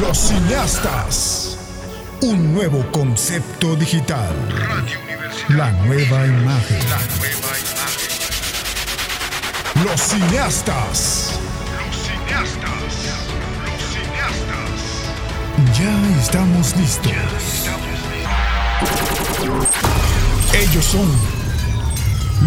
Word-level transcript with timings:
Los 0.00 0.16
cineastas. 0.16 1.58
Un 2.22 2.54
nuevo 2.54 2.90
concepto 2.90 3.76
digital. 3.76 4.34
La 5.48 5.72
nueva 5.72 6.26
imagen. 6.26 6.78
Los 9.84 10.00
cineastas. 10.00 11.38
Los 11.76 11.96
cineastas. 12.06 12.70
Los 13.66 13.82
cineastas. 13.92 14.78
Ya 15.78 16.20
estamos 16.22 16.76
listos. 16.78 17.12
Ellos 20.54 20.84
son 20.86 21.10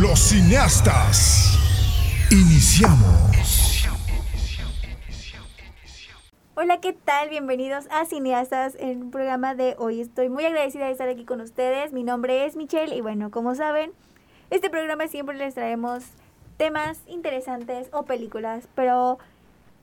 los 0.02 0.20
cineastas. 0.20 1.60
Iniciamos. 2.32 3.33
Hola, 6.64 6.80
¿qué 6.80 6.94
tal? 6.94 7.28
Bienvenidos 7.28 7.88
a 7.92 8.06
Cineastas 8.06 8.78
en 8.80 9.04
un 9.04 9.12
programa 9.12 9.54
de 9.54 9.76
hoy. 9.80 10.00
Estoy 10.00 10.30
muy 10.30 10.46
agradecida 10.46 10.86
de 10.86 10.94
estar 10.94 11.10
aquí 11.10 11.26
con 11.26 11.42
ustedes. 11.42 11.92
Mi 11.92 12.06
nombre 12.06 12.46
es 12.46 12.56
Michelle 12.56 12.96
y 12.96 13.02
bueno, 13.02 13.32
como 13.32 13.54
saben, 13.54 13.92
este 14.50 14.70
programa 14.70 15.10
siempre 15.10 15.36
les 15.36 15.56
traemos 15.56 16.06
temas 16.56 17.02
interesantes 17.06 17.90
o 17.92 18.04
películas, 18.04 18.70
pero 18.76 19.20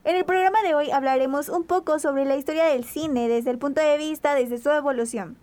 en 0.05 0.15
el 0.15 0.25
programa 0.25 0.63
de 0.63 0.73
hoy 0.73 0.89
hablaremos 0.89 1.49
un 1.49 1.65
poco 1.65 1.99
sobre 1.99 2.25
la 2.25 2.35
historia 2.35 2.65
del 2.65 2.83
cine 2.83 3.29
desde 3.29 3.51
el 3.51 3.59
punto 3.59 3.79
de 3.79 3.99
vista 3.99 4.33
desde 4.33 4.57
su 4.57 4.71
evolución. 4.71 5.37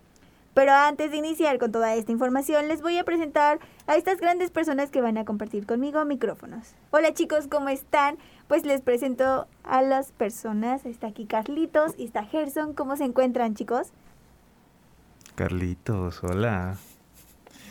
Pero 0.55 0.73
antes 0.73 1.11
de 1.11 1.17
iniciar 1.17 1.59
con 1.59 1.71
toda 1.71 1.95
esta 1.95 2.13
información, 2.13 2.69
les 2.69 2.83
voy 2.83 2.99
a 2.99 3.05
presentar 3.05 3.61
a 3.87 3.97
estas 3.97 4.19
grandes 4.19 4.51
personas 4.51 4.91
que 4.91 5.01
van 5.01 5.17
a 5.19 5.25
compartir 5.25 5.67
conmigo 5.67 6.05
micrófonos. 6.05 6.75
Hola 6.91 7.15
chicos, 7.15 7.47
¿cómo 7.49 7.69
están? 7.69 8.19
Pues 8.49 8.67
les 8.67 8.81
presento 8.81 9.47
a 9.63 9.83
las 9.83 10.13
personas. 10.13 10.85
Está 10.85 11.09
aquí 11.09 11.27
Carlitos 11.27 11.95
y 11.97 12.05
está 12.05 12.25
Gerson. 12.25 12.75
¿Cómo 12.75 12.97
se 12.97 13.05
encuentran 13.05 13.55
chicos? 13.55 13.93
Carlitos, 15.37 16.25
hola. 16.25 16.77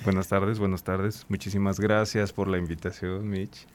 Buenas 0.04 0.30
tardes, 0.30 0.60
buenas 0.60 0.84
tardes. 0.84 1.26
Muchísimas 1.28 1.80
gracias 1.80 2.32
por 2.32 2.48
la 2.48 2.58
invitación, 2.58 3.28
Mitch. 3.28 3.68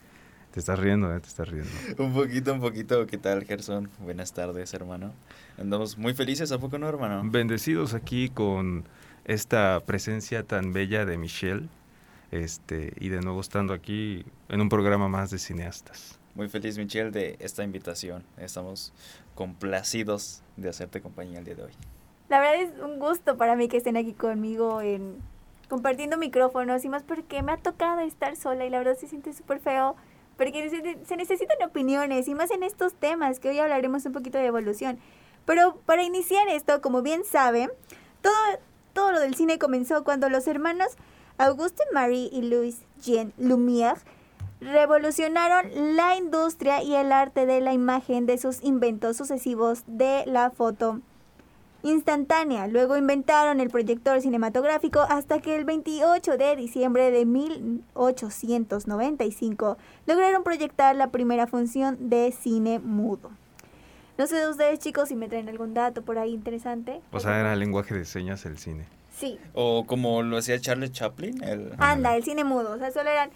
Te 0.52 0.60
estás 0.60 0.78
riendo, 0.78 1.14
¿eh? 1.14 1.18
Te 1.18 1.28
estás 1.28 1.48
riendo. 1.48 1.70
Un 1.98 2.12
poquito, 2.12 2.52
un 2.52 2.60
poquito. 2.60 3.06
¿Qué 3.06 3.16
tal, 3.16 3.44
Gerson? 3.44 3.88
Buenas 4.00 4.34
tardes, 4.34 4.74
hermano. 4.74 5.14
Andamos 5.58 5.96
muy 5.96 6.12
felices, 6.12 6.52
¿a 6.52 6.58
poco 6.58 6.78
no, 6.78 6.86
hermano? 6.86 7.22
Bendecidos 7.24 7.94
aquí 7.94 8.28
con 8.28 8.84
esta 9.24 9.80
presencia 9.86 10.42
tan 10.42 10.74
bella 10.74 11.06
de 11.06 11.16
Michelle. 11.16 11.68
Este, 12.32 12.92
y 13.00 13.08
de 13.08 13.22
nuevo 13.22 13.40
estando 13.40 13.72
aquí 13.72 14.26
en 14.50 14.60
un 14.60 14.68
programa 14.68 15.08
más 15.08 15.30
de 15.30 15.38
cineastas. 15.38 16.18
Muy 16.34 16.50
feliz, 16.50 16.76
Michelle, 16.76 17.10
de 17.10 17.36
esta 17.40 17.64
invitación. 17.64 18.22
Estamos 18.36 18.92
complacidos 19.34 20.42
de 20.58 20.68
hacerte 20.68 21.00
compañía 21.00 21.38
el 21.38 21.46
día 21.46 21.54
de 21.54 21.62
hoy. 21.62 21.72
La 22.28 22.40
verdad 22.40 22.62
es 22.62 22.82
un 22.82 22.98
gusto 22.98 23.38
para 23.38 23.56
mí 23.56 23.68
que 23.68 23.78
estén 23.78 23.96
aquí 23.96 24.12
conmigo 24.12 24.82
en 24.82 25.16
compartiendo 25.70 26.18
micrófonos 26.18 26.84
y 26.84 26.90
más 26.90 27.02
porque 27.02 27.42
me 27.42 27.52
ha 27.52 27.56
tocado 27.56 28.00
estar 28.00 28.36
sola 28.36 28.66
y 28.66 28.70
la 28.70 28.76
verdad 28.76 28.98
se 28.98 29.08
siente 29.08 29.32
súper 29.32 29.58
feo 29.58 29.96
porque 30.36 30.70
se, 30.70 31.04
se 31.04 31.16
necesitan 31.16 31.56
opiniones 31.66 32.28
y 32.28 32.34
más 32.34 32.50
en 32.50 32.62
estos 32.62 32.94
temas 32.94 33.40
que 33.40 33.50
hoy 33.50 33.58
hablaremos 33.58 34.04
un 34.06 34.12
poquito 34.12 34.38
de 34.38 34.46
evolución. 34.46 34.98
Pero 35.44 35.76
para 35.86 36.02
iniciar 36.02 36.48
esto, 36.48 36.80
como 36.80 37.02
bien 37.02 37.24
saben, 37.24 37.70
todo, 38.20 38.34
todo 38.92 39.12
lo 39.12 39.20
del 39.20 39.34
cine 39.34 39.58
comenzó 39.58 40.04
cuando 40.04 40.28
los 40.28 40.46
hermanos 40.46 40.88
Auguste 41.38 41.82
Marie 41.92 42.28
y 42.32 42.42
Louis 42.42 42.78
Jean 43.00 43.32
Lumière 43.38 43.98
revolucionaron 44.60 45.96
la 45.96 46.16
industria 46.16 46.82
y 46.82 46.94
el 46.94 47.10
arte 47.10 47.46
de 47.46 47.60
la 47.60 47.72
imagen 47.72 48.26
de 48.26 48.38
sus 48.38 48.62
inventos 48.62 49.16
sucesivos 49.16 49.82
de 49.86 50.24
la 50.26 50.50
foto 50.50 51.00
instantánea. 51.82 52.66
Luego 52.66 52.96
inventaron 52.96 53.60
el 53.60 53.68
proyector 53.70 54.20
cinematográfico 54.20 55.00
hasta 55.00 55.40
que 55.40 55.56
el 55.56 55.64
28 55.64 56.36
de 56.36 56.56
diciembre 56.56 57.10
de 57.10 57.24
1895 57.24 59.78
lograron 60.06 60.44
proyectar 60.44 60.94
la 60.96 61.10
primera 61.10 61.46
función 61.46 62.10
de 62.10 62.30
cine 62.32 62.78
mudo. 62.78 63.30
No 64.18 64.26
sé 64.26 64.36
de 64.36 64.48
ustedes 64.48 64.78
chicos 64.78 65.08
si 65.08 65.16
me 65.16 65.28
traen 65.28 65.48
algún 65.48 65.72
dato 65.74 66.02
por 66.02 66.18
ahí 66.18 66.32
interesante. 66.32 67.00
O 67.12 67.20
sea, 67.20 67.40
era 67.40 67.56
lenguaje 67.56 67.94
de 67.94 68.04
señas 68.04 68.44
el 68.46 68.58
cine. 68.58 68.84
Sí. 69.16 69.38
O 69.54 69.84
como 69.86 70.22
lo 70.22 70.36
hacía 70.36 70.60
Charles 70.60 70.92
Chaplin. 70.92 71.42
El... 71.42 71.72
Anda, 71.78 72.14
el 72.16 72.24
cine 72.24 72.44
mudo. 72.44 72.72
O 72.72 72.78
sea, 72.78 72.92
solo 72.92 73.08
eran 73.10 73.30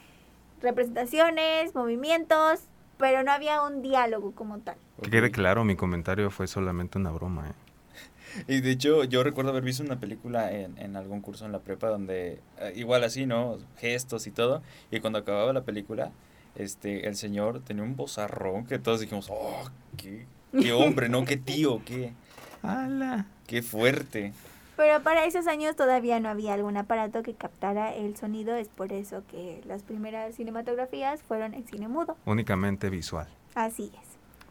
representaciones, 0.61 1.75
movimientos, 1.75 2.61
pero 2.99 3.23
no 3.23 3.33
había 3.33 3.63
un 3.63 3.81
diálogo 3.83 4.33
como 4.33 4.59
tal. 4.59 4.77
Que 5.03 5.11
quede 5.11 5.31
claro, 5.31 5.65
mi 5.65 5.77
comentario 5.77 6.31
fue 6.31 6.47
solamente 6.47 6.99
una 6.99 7.11
broma, 7.11 7.49
¿eh? 7.49 7.53
Y 8.49 8.61
de 8.61 8.71
hecho, 8.71 9.05
yo 9.05 9.23
recuerdo 9.23 9.51
haber 9.51 9.63
visto 9.63 9.83
una 9.83 9.99
película 9.99 10.53
en, 10.53 10.77
en 10.79 10.97
algún 10.97 11.21
curso 11.21 11.47
en 11.47 11.53
la 11.53 11.61
prepa 11.61 11.89
donde, 11.89 12.41
eh, 12.59 12.73
igual 12.77 13.05
así, 13.05 13.27
¿no? 13.27 13.59
Gestos 13.79 14.27
y 14.27 14.31
todo. 14.31 14.63
Y 14.91 15.01
cuando 15.01 15.19
acababa 15.19 15.53
la 15.53 15.63
película, 15.63 16.11
este, 16.55 17.09
el 17.09 17.17
señor 17.17 17.61
tenía 17.61 17.83
un 17.83 17.97
bozarrón 17.97 18.67
que 18.67 18.79
todos 18.79 19.01
dijimos, 19.01 19.29
oh, 19.31 19.71
qué, 19.97 20.27
qué 20.59 20.73
hombre, 20.73 21.09
¿no? 21.09 21.25
Qué 21.25 21.37
tío, 21.37 21.83
qué, 21.85 22.13
¡Hala! 22.63 23.27
qué 23.47 23.63
fuerte. 23.63 24.33
Pero 24.77 25.03
para 25.03 25.25
esos 25.25 25.47
años 25.47 25.75
todavía 25.75 26.21
no 26.21 26.29
había 26.29 26.53
algún 26.53 26.77
aparato 26.77 27.23
que 27.23 27.33
captara 27.35 27.95
el 27.95 28.17
sonido. 28.17 28.55
Es 28.57 28.69
por 28.69 28.93
eso 28.93 29.23
que 29.31 29.63
las 29.67 29.83
primeras 29.83 30.35
cinematografías 30.37 31.23
fueron 31.23 31.55
en 31.55 31.67
cine 31.67 31.89
mudo. 31.89 32.17
Únicamente 32.27 32.91
visual. 32.91 33.27
Así 33.55 33.91
es. 33.95 34.06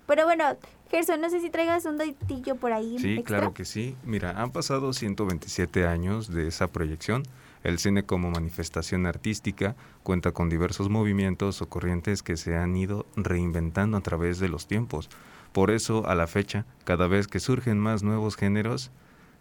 Pero 0.07 0.25
bueno, 0.25 0.43
Gerson, 0.91 1.19
no 1.21 1.29
sé 1.29 1.41
si 1.41 1.49
traigas 1.49 1.85
un 1.85 1.97
datillo 1.97 2.55
por 2.55 2.71
ahí. 2.73 2.97
Sí, 2.99 3.15
extra. 3.15 3.37
claro 3.39 3.53
que 3.53 3.65
sí. 3.65 3.95
Mira, 4.03 4.39
han 4.41 4.51
pasado 4.51 4.93
127 4.93 5.87
años 5.87 6.31
de 6.31 6.47
esa 6.47 6.67
proyección. 6.67 7.23
El 7.63 7.79
cine 7.79 8.03
como 8.03 8.29
manifestación 8.29 9.07
artística 9.07 9.75
cuenta 10.03 10.31
con 10.31 10.49
diversos 10.49 10.89
movimientos 10.89 11.63
o 11.63 11.69
corrientes 11.69 12.21
que 12.21 12.37
se 12.37 12.55
han 12.55 12.75
ido 12.75 13.07
reinventando 13.15 13.97
a 13.97 14.01
través 14.01 14.37
de 14.39 14.47
los 14.49 14.67
tiempos. 14.67 15.09
Por 15.51 15.71
eso, 15.71 16.05
a 16.07 16.13
la 16.13 16.27
fecha, 16.27 16.65
cada 16.83 17.07
vez 17.07 17.27
que 17.27 17.39
surgen 17.39 17.79
más 17.79 18.03
nuevos 18.03 18.35
géneros, 18.35 18.91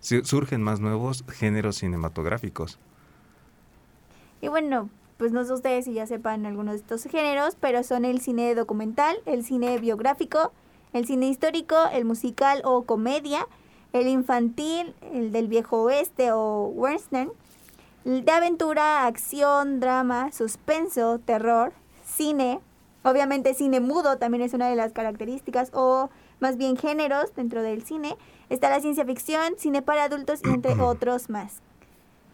su- 0.00 0.24
surgen 0.24 0.62
más 0.62 0.80
nuevos 0.80 1.24
géneros 1.28 1.76
cinematográficos. 1.76 2.78
Y 4.40 4.48
bueno, 4.48 4.88
pues 5.16 5.32
no 5.32 5.44
sé 5.44 5.52
ustedes 5.52 5.84
si 5.84 5.94
ya 5.94 6.06
sepan 6.06 6.46
algunos 6.46 6.74
de 6.74 6.80
estos 6.80 7.04
géneros, 7.04 7.56
pero 7.58 7.82
son 7.82 8.04
el 8.04 8.20
cine 8.20 8.54
documental, 8.54 9.16
el 9.26 9.44
cine 9.44 9.78
biográfico, 9.78 10.52
el 10.92 11.06
cine 11.06 11.28
histórico, 11.28 11.76
el 11.92 12.04
musical 12.04 12.62
o 12.64 12.82
comedia, 12.82 13.46
el 13.92 14.08
infantil, 14.08 14.94
el 15.12 15.32
del 15.32 15.48
viejo 15.48 15.82
oeste 15.82 16.32
o 16.32 16.66
western, 16.66 17.30
el 18.04 18.24
de 18.24 18.32
aventura, 18.32 19.06
acción, 19.06 19.80
drama, 19.80 20.32
suspenso, 20.32 21.20
terror, 21.20 21.72
cine, 22.04 22.60
obviamente 23.02 23.54
cine 23.54 23.80
mudo 23.80 24.18
también 24.18 24.42
es 24.42 24.52
una 24.52 24.68
de 24.68 24.76
las 24.76 24.92
características 24.92 25.70
o 25.72 26.10
más 26.40 26.56
bien 26.56 26.76
géneros 26.76 27.34
dentro 27.34 27.62
del 27.62 27.84
cine. 27.84 28.16
Está 28.50 28.68
la 28.68 28.80
ciencia 28.80 29.04
ficción, 29.04 29.54
cine 29.56 29.80
para 29.80 30.04
adultos 30.04 30.40
y 30.44 30.48
entre 30.48 30.74
otros 30.80 31.30
más. 31.30 31.62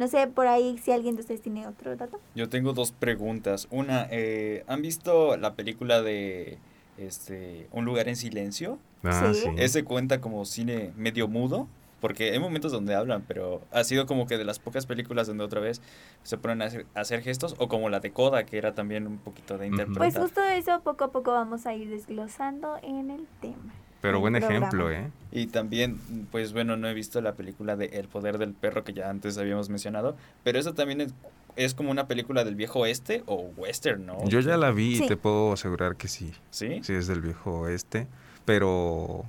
No 0.01 0.09
sé 0.09 0.27
por 0.29 0.47
ahí 0.47 0.79
si 0.79 0.93
alguien 0.93 1.15
de 1.15 1.21
ustedes 1.21 1.43
tiene 1.43 1.67
otro 1.67 1.95
dato. 1.95 2.19
Yo 2.35 2.49
tengo 2.49 2.73
dos 2.73 2.91
preguntas. 2.91 3.69
Una, 3.71 4.09
eh, 4.11 4.65
¿han 4.67 4.81
visto 4.81 5.37
la 5.37 5.53
película 5.53 6.01
de 6.01 6.57
este 6.97 7.69
Un 7.71 7.85
lugar 7.85 8.09
en 8.09 8.17
silencio? 8.17 8.79
Ah, 9.05 9.31
Sí. 9.35 9.43
sí. 9.43 9.51
¿Ese 9.59 9.85
cuenta 9.85 10.23
como 10.23 10.47
cine 10.47 10.93
medio 10.97 11.29
mudo? 11.29 11.69
Porque 12.01 12.31
hay 12.31 12.39
momentos 12.39 12.73
donde 12.73 12.95
hablan, 12.95 13.25
pero 13.29 13.61
ha 13.73 13.85
sido 13.85 14.07
como 14.07 14.27
que 14.27 14.39
de 14.39 14.45
las 14.47 14.59
pocas 14.59 14.87
películas 14.87 15.27
donde 15.27 15.45
otra 15.45 15.61
vez 15.61 15.83
se 16.23 16.39
ponen 16.39 16.63
a 16.63 16.65
hacer, 16.65 16.87
a 16.95 17.01
hacer 17.01 17.21
gestos, 17.21 17.55
o 17.59 17.69
como 17.69 17.91
la 17.91 18.01
de 18.01 18.11
Coda, 18.11 18.47
que 18.47 18.57
era 18.57 18.75
también 18.75 19.07
un 19.07 19.19
poquito 19.19 19.59
de 19.59 19.67
Ujú. 19.67 19.75
interpretar. 19.83 19.99
Pues 19.99 20.17
justo 20.17 20.43
eso 20.43 20.81
poco 20.81 21.05
a 21.05 21.13
poco 21.13 21.33
vamos 21.33 21.67
a 21.67 21.75
ir 21.75 21.91
desglosando 21.91 22.79
en 22.83 23.11
el 23.11 23.27
tema. 23.43 23.75
Pero 24.01 24.19
buen 24.21 24.33
programa. 24.35 24.57
ejemplo, 24.67 24.91
¿eh? 24.91 25.11
Y 25.33 25.47
también, 25.49 25.99
pues 26.33 26.53
bueno, 26.53 26.77
no 26.77 26.89
he 26.89 26.95
visto 26.95 27.21
la 27.21 27.33
película 27.35 27.77
de 27.77 27.87
El 27.87 28.09
poder 28.09 28.39
del 28.39 28.53
perro 28.55 28.83
que 28.85 28.93
ya 28.95 29.11
antes 29.11 29.37
habíamos 29.39 29.69
mencionado, 29.69 30.17
pero 30.43 30.59
eso 30.59 30.73
también 30.75 31.01
es, 31.03 31.13
es 31.57 31.75
como 31.75 31.91
una 31.91 32.07
película 32.07 32.43
del 32.45 32.55
viejo 32.55 32.81
oeste 32.81 33.23
o 33.27 33.51
western, 33.57 34.07
¿no? 34.07 34.27
Yo 34.27 34.41
ya 34.41 34.57
la 34.57 34.71
vi 34.71 34.97
Sí. 34.97 35.05
y 35.05 35.09
te 35.09 35.17
puedo 35.17 35.53
asegurar 35.53 35.97
que 35.97 36.09
sí. 36.09 36.33
¿Sí? 36.51 36.81
Sí, 36.83 36.95
es 36.95 37.07
del 37.09 37.21
viejo 37.21 37.61
oeste, 37.61 38.07
pero 38.45 39.25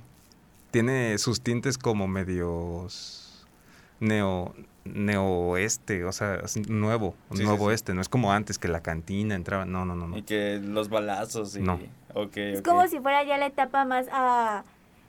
tiene 0.70 1.18
sus 1.18 1.42
tintes 1.42 1.76
como 1.76 2.08
medios 2.08 3.44
neo 4.00 4.54
neoeste, 4.84 6.04
o 6.04 6.12
sea, 6.12 6.40
nuevo, 6.68 7.14
Sí, 7.34 7.44
nuevo 7.44 7.68
sí. 7.68 7.74
este, 7.74 7.94
no 7.94 8.00
es 8.00 8.08
como 8.08 8.32
antes 8.32 8.58
que 8.58 8.68
la 8.68 8.80
cantina 8.82 9.34
entraba, 9.34 9.64
no, 9.64 9.84
no, 9.84 9.94
no, 9.94 10.08
no. 10.08 10.16
Y 10.16 10.22
que 10.22 10.60
los 10.62 10.88
balazos 10.88 11.56
y... 11.56 11.60
No. 11.60 11.80
Ok, 12.14 12.36
Es 12.36 12.62
como 12.62 12.86
si 12.88 13.00
fuera 13.00 13.22
ya 13.24 13.38
la 13.38 13.46
etapa 13.46 13.84
más 13.84 14.06
a, 14.12 14.64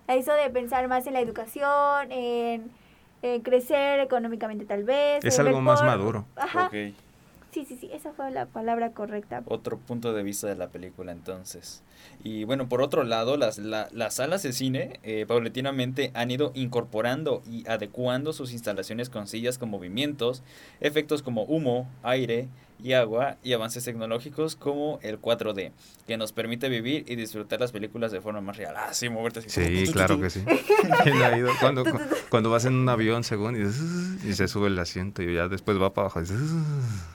a 0.07 0.15
eso 0.15 0.33
de 0.33 0.49
pensar 0.49 0.87
más 0.87 1.05
en 1.07 1.13
la 1.13 1.19
educación, 1.19 2.11
en, 2.11 2.71
en 3.21 3.41
crecer 3.41 3.99
económicamente 3.99 4.65
tal 4.65 4.83
vez. 4.83 5.23
Es 5.25 5.37
algo 5.39 5.59
más 5.61 5.83
maduro. 5.83 6.25
Ajá. 6.35 6.67
Ok. 6.67 6.93
Sí, 7.53 7.65
sí, 7.65 7.77
sí, 7.79 7.89
esa 7.93 8.13
fue 8.13 8.31
la 8.31 8.47
palabra 8.47 8.93
correcta. 8.93 9.43
Otro 9.45 9.77
punto 9.77 10.11
de 10.11 10.23
vista 10.23 10.47
de 10.47 10.55
la 10.55 10.69
película 10.69 11.11
entonces. 11.11 11.83
Y 12.23 12.45
bueno, 12.45 12.67
por 12.67 12.81
otro 12.81 13.03
lado, 13.03 13.37
las, 13.37 13.59
la- 13.59 13.89
las 13.91 14.15
salas 14.15 14.41
de 14.41 14.53
cine 14.53 14.99
eh, 15.03 15.25
paulatinamente 15.27 16.09
han 16.15 16.31
ido 16.31 16.51
incorporando 16.55 17.43
y 17.47 17.67
adecuando 17.69 18.33
sus 18.33 18.53
instalaciones 18.53 19.09
con 19.11 19.27
sillas 19.27 19.59
con 19.59 19.69
movimientos, 19.69 20.41
efectos 20.81 21.21
como 21.21 21.43
humo, 21.43 21.87
aire 22.01 22.47
y 22.81 22.93
agua 22.93 23.37
y 23.43 23.53
avances 23.53 23.83
tecnológicos 23.85 24.55
como 24.55 24.99
el 25.01 25.19
4D, 25.21 25.71
que 26.07 26.17
nos 26.17 26.31
permite 26.33 26.69
vivir 26.69 27.05
y 27.07 27.15
disfrutar 27.15 27.59
las 27.59 27.71
películas 27.71 28.11
de 28.11 28.21
forma 28.21 28.41
más 28.41 28.57
real. 28.57 28.75
Ah, 28.77 28.93
sí, 28.93 29.09
moverte 29.09 29.39
así. 29.39 29.49
Sí, 29.49 29.85
claro 29.93 30.19
que 30.19 30.29
sí. 30.29 30.43
¿Quién 31.03 31.21
ha 31.21 31.37
ido? 31.37 31.49
Cuando, 31.59 31.83
cu- 31.91 31.99
cuando 32.29 32.49
vas 32.49 32.65
en 32.65 32.75
un 32.75 32.89
avión, 32.89 33.23
según, 33.23 33.55
y, 33.55 33.59
dices, 33.59 34.23
y 34.25 34.33
se 34.33 34.47
sube 34.47 34.67
el 34.67 34.77
asiento 34.79 35.21
y 35.23 35.33
ya 35.35 35.47
después 35.47 35.81
va 35.81 35.93
para 35.93 36.05
abajo. 36.05 36.19
y 36.19 36.23
dices, 36.23 36.39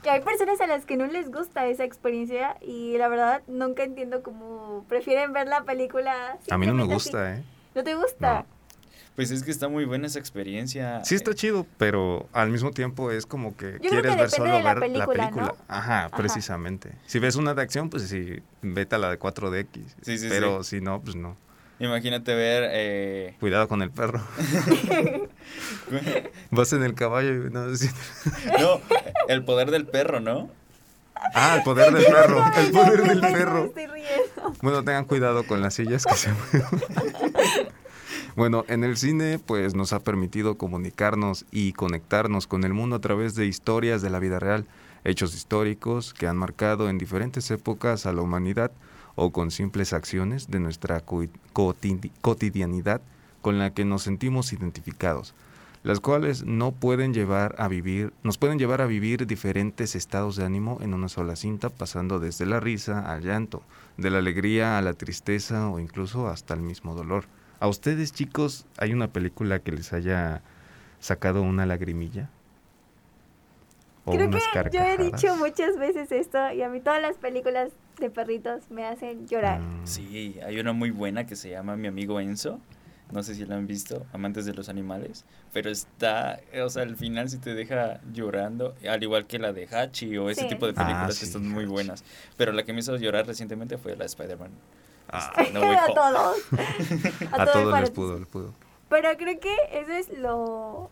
Que 0.03 0.09
hay 0.09 0.21
personas 0.21 0.59
a 0.61 0.67
las 0.67 0.85
que 0.85 0.97
no 0.97 1.07
les 1.07 1.31
gusta 1.31 1.67
esa 1.67 1.83
experiencia 1.83 2.57
y 2.61 2.97
la 2.97 3.07
verdad 3.07 3.41
nunca 3.47 3.83
entiendo 3.83 4.23
cómo 4.23 4.85
prefieren 4.89 5.33
ver 5.33 5.47
la 5.47 5.63
película. 5.63 6.37
A 6.49 6.57
mí 6.57 6.65
no 6.67 6.73
me 6.73 6.83
así. 6.83 6.93
gusta, 6.93 7.35
¿eh? 7.35 7.43
¿No 7.75 7.83
te 7.83 7.95
gusta? 7.95 8.45
Pues 9.19 9.31
es 9.31 9.43
que 9.43 9.51
está 9.51 9.67
muy 9.67 9.83
buena 9.83 10.07
esa 10.07 10.17
experiencia. 10.17 11.03
Sí 11.03 11.13
está 11.13 11.35
chido, 11.35 11.67
pero 11.77 12.29
al 12.31 12.49
mismo 12.51 12.71
tiempo 12.71 13.11
es 13.11 13.25
como 13.25 13.53
que 13.57 13.77
quieres 13.79 14.13
que 14.13 14.17
ver 14.17 14.29
solo 14.29 14.53
de 14.53 14.63
la 14.63 14.73
ver 14.75 14.79
película, 14.83 15.17
la 15.17 15.23
¿no? 15.25 15.29
película. 15.35 15.55
Ajá, 15.67 16.05
Ajá. 16.05 16.15
precisamente. 16.17 16.93
Si 17.05 17.19
ves 17.19 17.35
una 17.35 17.53
de 17.53 17.61
acción, 17.61 17.89
pues 17.89 18.03
sí, 18.03 18.41
vete 18.61 18.95
a 18.95 18.97
la 18.97 19.09
de 19.09 19.19
4DX. 19.19 19.67
Sí, 20.03 20.17
sí, 20.17 20.27
pero 20.29 20.63
si 20.63 20.79
no, 20.79 21.01
pues 21.01 21.17
no. 21.17 21.35
Imagínate 21.79 22.33
ver... 22.33 22.69
eh, 22.71 23.35
Cuidado 23.41 23.67
con 23.67 23.81
el 23.81 23.91
perro. 23.91 24.21
Vas 26.51 26.71
en 26.71 26.83
el 26.83 26.93
caballo 26.93 27.47
y 27.47 27.49
no, 27.49 27.65
no, 27.67 28.81
el 29.27 29.43
poder 29.43 29.69
del 29.71 29.85
perro, 29.85 30.21
¿no? 30.21 30.49
Ah, 31.33 31.55
el 31.57 31.63
poder 31.63 31.91
del 31.93 32.05
perro. 32.05 32.41
El 32.57 32.71
poder 32.71 33.03
del 33.03 33.19
perro. 33.19 33.65
estoy 33.65 33.87
riendo. 33.87 34.53
Bueno, 34.61 34.81
tengan 34.85 35.03
cuidado 35.03 35.45
con 35.45 35.61
las 35.61 35.73
sillas 35.73 36.05
que 36.05 36.15
se 36.15 36.31
mueven. 36.31 37.28
Bueno, 38.35 38.63
en 38.67 38.83
el 38.83 38.95
cine 38.97 39.39
pues 39.39 39.75
nos 39.75 39.91
ha 39.93 39.99
permitido 39.99 40.57
comunicarnos 40.57 41.45
y 41.51 41.73
conectarnos 41.73 42.47
con 42.47 42.63
el 42.63 42.73
mundo 42.73 42.95
a 42.95 43.01
través 43.01 43.35
de 43.35 43.47
historias 43.47 44.01
de 44.01 44.09
la 44.09 44.19
vida 44.19 44.39
real, 44.39 44.65
hechos 45.03 45.35
históricos 45.35 46.13
que 46.13 46.27
han 46.27 46.37
marcado 46.37 46.89
en 46.89 46.97
diferentes 46.97 47.49
épocas 47.51 48.05
a 48.05 48.13
la 48.13 48.21
humanidad 48.21 48.71
o 49.15 49.31
con 49.31 49.51
simples 49.51 49.93
acciones 49.93 50.49
de 50.49 50.59
nuestra 50.59 51.01
co- 51.01 51.25
cotidi- 51.53 52.11
cotidianidad 52.21 53.01
con 53.41 53.57
la 53.57 53.73
que 53.73 53.83
nos 53.83 54.03
sentimos 54.03 54.53
identificados, 54.53 55.33
las 55.83 55.99
cuales 55.99 56.45
no 56.45 56.71
pueden 56.71 57.13
llevar 57.13 57.55
a 57.57 57.67
vivir, 57.67 58.13
nos 58.23 58.37
pueden 58.37 58.59
llevar 58.59 58.81
a 58.81 58.85
vivir 58.85 59.27
diferentes 59.27 59.95
estados 59.95 60.35
de 60.35 60.45
ánimo 60.45 60.77
en 60.81 60.93
una 60.93 61.09
sola 61.09 61.35
cinta, 61.35 61.69
pasando 61.69 62.19
desde 62.19 62.45
la 62.45 62.59
risa 62.59 63.11
al 63.11 63.23
llanto, 63.23 63.63
de 63.97 64.09
la 64.09 64.19
alegría 64.19 64.77
a 64.77 64.81
la 64.81 64.93
tristeza 64.93 65.69
o 65.69 65.79
incluso 65.79 66.27
hasta 66.27 66.53
el 66.53 66.61
mismo 66.61 66.95
dolor. 66.95 67.25
¿A 67.59 67.67
ustedes, 67.67 68.13
chicos, 68.13 68.65
hay 68.77 68.93
una 68.93 69.07
película 69.09 69.59
que 69.59 69.71
les 69.71 69.91
haya 69.93 70.41
sacado 70.99 71.41
una 71.41 71.65
lagrimilla? 71.65 72.29
¿O 74.05 74.11
Creo 74.11 74.27
unas 74.27 74.43
que 74.43 74.49
yo 74.53 74.59
he 74.59 74.63
carcajadas? 74.63 74.97
dicho 75.21 75.35
muchas 75.35 75.77
veces 75.77 76.11
esto 76.11 76.51
y 76.53 76.61
a 76.61 76.69
mí 76.69 76.79
todas 76.79 77.01
las 77.01 77.17
películas 77.17 77.71
de 77.99 78.09
perritos 78.09 78.69
me 78.71 78.85
hacen 78.85 79.27
llorar. 79.27 79.59
Mm, 79.59 79.85
Sí, 79.85 80.39
hay 80.45 80.59
una 80.59 80.71
muy 80.73 80.91
buena 80.91 81.25
que 81.27 81.35
se 81.35 81.49
llama 81.49 81.75
Mi 81.75 81.87
amigo 81.87 82.19
Enzo. 82.19 82.59
No 83.11 83.23
sé 83.23 83.33
si 83.33 83.43
la 83.43 83.55
han 83.55 83.65
visto, 83.65 84.05
amantes 84.13 84.45
de 84.45 84.53
los 84.53 84.69
animales. 84.69 85.25
Pero 85.51 85.69
está, 85.71 86.39
o 86.63 86.69
sea, 86.69 86.83
al 86.83 86.95
final 86.95 87.27
sí 87.29 87.39
te 87.39 87.55
deja 87.55 87.99
llorando, 88.13 88.75
al 88.87 89.01
igual 89.01 89.25
que 89.25 89.39
la 89.39 89.51
de 89.51 89.67
Hachi 89.67 90.15
o 90.17 90.29
ese 90.29 90.41
Sí. 90.43 90.47
tipo 90.47 90.67
de 90.67 90.73
Ah, 90.77 90.85
películas 90.85 91.15
sí, 91.15 91.21
que 91.21 91.25
están 91.25 91.47
muy 91.49 91.65
buenas. 91.65 92.03
Pero 92.37 92.51
la 92.51 92.63
que 92.63 92.71
me 92.71 92.79
hizo 92.81 92.95
llorar 92.97 93.25
recientemente 93.25 93.79
fue 93.79 93.93
la 93.93 93.99
de 93.99 94.05
Spider-Man. 94.05 94.51
Ah, 95.11 95.31
No 95.53 95.61
a 95.79 95.85
todos. 95.87 96.37
a 97.31 97.37
todos 97.45 97.51
todos 97.53 97.71
para 97.71 97.81
les 97.81 97.91
pudo, 97.91 98.19
les 98.19 98.27
pudo. 98.27 98.53
Pero 98.89 99.09
creo 99.17 99.39
que 99.39 99.55
eso 99.71 99.91
es 99.91 100.09
lo. 100.17 100.89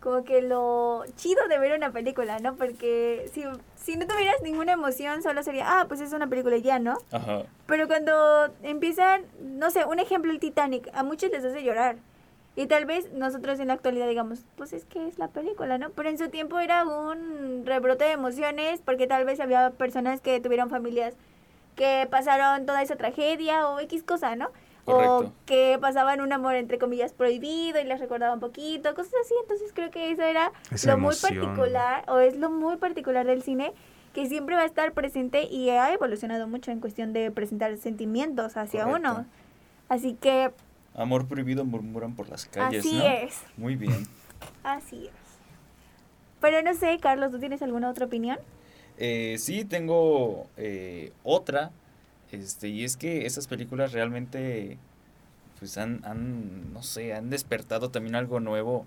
Como 0.00 0.22
que 0.24 0.40
lo 0.40 1.04
chido 1.16 1.48
de 1.48 1.58
ver 1.58 1.76
una 1.76 1.90
película, 1.90 2.38
¿no? 2.38 2.54
Porque 2.54 3.28
si, 3.32 3.42
si 3.74 3.96
no 3.96 4.06
tuvieras 4.06 4.40
ninguna 4.42 4.72
emoción, 4.72 5.22
solo 5.22 5.42
sería, 5.42 5.80
ah, 5.80 5.86
pues 5.88 6.00
es 6.00 6.12
una 6.12 6.28
película 6.28 6.56
y 6.56 6.62
ya, 6.62 6.78
¿no? 6.78 6.98
Ajá. 7.10 7.42
Pero 7.66 7.88
cuando 7.88 8.48
empiezan, 8.62 9.22
no 9.40 9.70
sé, 9.72 9.84
un 9.84 9.98
ejemplo, 9.98 10.30
el 10.30 10.38
Titanic, 10.38 10.88
a 10.94 11.02
muchos 11.02 11.30
les 11.30 11.44
hace 11.44 11.64
llorar. 11.64 11.96
Y 12.54 12.68
tal 12.68 12.86
vez 12.86 13.12
nosotros 13.12 13.58
en 13.60 13.68
la 13.68 13.74
actualidad 13.74 14.08
digamos, 14.08 14.40
pues 14.56 14.72
es 14.72 14.84
que 14.86 15.08
es 15.08 15.18
la 15.18 15.28
película, 15.28 15.76
¿no? 15.76 15.90
Pero 15.90 16.08
en 16.08 16.16
su 16.18 16.30
tiempo 16.30 16.58
era 16.58 16.84
un 16.86 17.64
rebrote 17.66 18.04
de 18.04 18.12
emociones 18.12 18.80
porque 18.82 19.06
tal 19.06 19.24
vez 19.26 19.40
había 19.40 19.70
personas 19.70 20.22
que 20.22 20.40
tuvieron 20.40 20.70
familias 20.70 21.14
que 21.76 22.08
pasaron 22.10 22.66
toda 22.66 22.82
esa 22.82 22.96
tragedia 22.96 23.68
o 23.68 23.78
X 23.80 24.02
cosa, 24.02 24.34
¿no? 24.34 24.48
O 24.86 24.92
Correcto. 24.92 25.32
que 25.46 25.78
pasaban 25.80 26.20
un 26.20 26.32
amor 26.32 26.54
entre 26.54 26.78
comillas 26.78 27.12
prohibido 27.12 27.80
y 27.80 27.84
les 27.84 28.00
recordaba 28.00 28.32
un 28.34 28.40
poquito, 28.40 28.94
cosas 28.94 29.14
así. 29.24 29.34
Entonces 29.42 29.72
creo 29.74 29.90
que 29.90 30.10
eso 30.10 30.22
era 30.22 30.52
Esa 30.70 30.92
lo 30.92 30.98
muy 30.98 31.14
particular 31.14 32.04
o 32.08 32.18
es 32.18 32.36
lo 32.36 32.50
muy 32.50 32.76
particular 32.76 33.26
del 33.26 33.42
cine 33.42 33.72
que 34.14 34.26
siempre 34.26 34.56
va 34.56 34.62
a 34.62 34.66
estar 34.66 34.92
presente 34.92 35.42
y 35.42 35.68
ha 35.70 35.92
evolucionado 35.92 36.48
mucho 36.48 36.70
en 36.70 36.80
cuestión 36.80 37.12
de 37.12 37.30
presentar 37.30 37.76
sentimientos 37.76 38.56
hacia 38.56 38.84
Correcto. 38.84 39.10
uno. 39.12 39.26
Así 39.88 40.14
que 40.14 40.52
Amor 40.94 41.26
prohibido 41.28 41.64
murmuran 41.66 42.14
por 42.16 42.28
las 42.30 42.46
calles, 42.46 42.86
así 42.86 42.96
¿no? 42.96 43.04
es, 43.06 43.42
Muy 43.58 43.76
bien. 43.76 44.06
así 44.64 45.06
es. 45.08 45.12
Pero 46.40 46.62
no 46.62 46.72
sé, 46.74 46.98
Carlos, 47.00 47.30
¿tú 47.32 47.38
tienes 47.38 47.60
alguna 47.60 47.90
otra 47.90 48.06
opinión? 48.06 48.38
Eh, 48.98 49.36
sí, 49.38 49.64
tengo 49.64 50.48
eh, 50.56 51.12
otra. 51.24 51.70
Este, 52.32 52.68
y 52.68 52.84
es 52.84 52.96
que 52.96 53.26
esas 53.26 53.46
películas 53.46 53.92
realmente 53.92 54.78
pues 55.58 55.78
han, 55.78 56.04
han, 56.04 56.72
no 56.72 56.82
sé, 56.82 57.14
han 57.14 57.30
despertado 57.30 57.90
también 57.90 58.14
algo 58.14 58.40
nuevo 58.40 58.86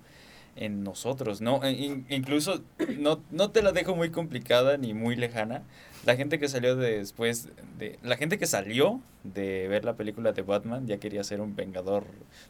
en 0.55 0.83
nosotros, 0.83 1.41
¿no? 1.41 1.63
E- 1.63 1.71
in- 1.71 2.05
incluso 2.09 2.61
no, 2.97 3.21
no 3.31 3.51
te 3.51 3.61
la 3.61 3.71
dejo 3.71 3.95
muy 3.95 4.09
complicada 4.09 4.77
ni 4.77 4.93
muy 4.93 5.15
lejana. 5.15 5.63
La 6.05 6.15
gente 6.15 6.39
que 6.39 6.47
salió 6.47 6.75
después 6.77 7.49
de 7.77 7.99
la 8.03 8.15
gente 8.15 8.37
que 8.37 8.45
salió 8.47 9.01
de 9.25 9.67
ver 9.67 9.83
la 9.83 9.95
película 9.97 10.31
de 10.31 10.41
Batman 10.43 10.87
ya 10.87 10.97
quería 10.97 11.23
ser 11.25 11.41
un 11.41 11.55
vengador 11.57 12.05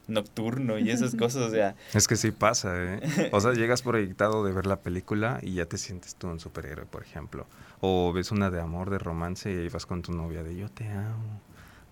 nocturno 0.06 0.78
y 0.78 0.90
esas 0.90 1.14
cosas, 1.16 1.42
o 1.42 1.50
sea, 1.50 1.74
Es 1.94 2.06
que 2.08 2.16
sí 2.16 2.30
pasa, 2.30 2.72
¿eh? 2.76 3.28
O 3.32 3.40
sea, 3.40 3.52
llegas 3.52 3.82
proyectado 3.82 4.44
de 4.44 4.52
ver 4.52 4.66
la 4.66 4.76
película 4.80 5.40
y 5.42 5.54
ya 5.54 5.66
te 5.66 5.78
sientes 5.78 6.14
tú 6.14 6.28
un 6.28 6.40
superhéroe, 6.40 6.86
por 6.86 7.02
ejemplo. 7.02 7.46
O 7.80 8.12
ves 8.12 8.30
una 8.30 8.50
de 8.50 8.60
amor, 8.60 8.90
de 8.90 8.98
romance 8.98 9.50
y 9.50 9.68
vas 9.68 9.86
con 9.86 10.02
tu 10.02 10.12
novia 10.12 10.42
de 10.42 10.56
yo 10.56 10.68
te 10.68 10.86
amo, 10.88 11.40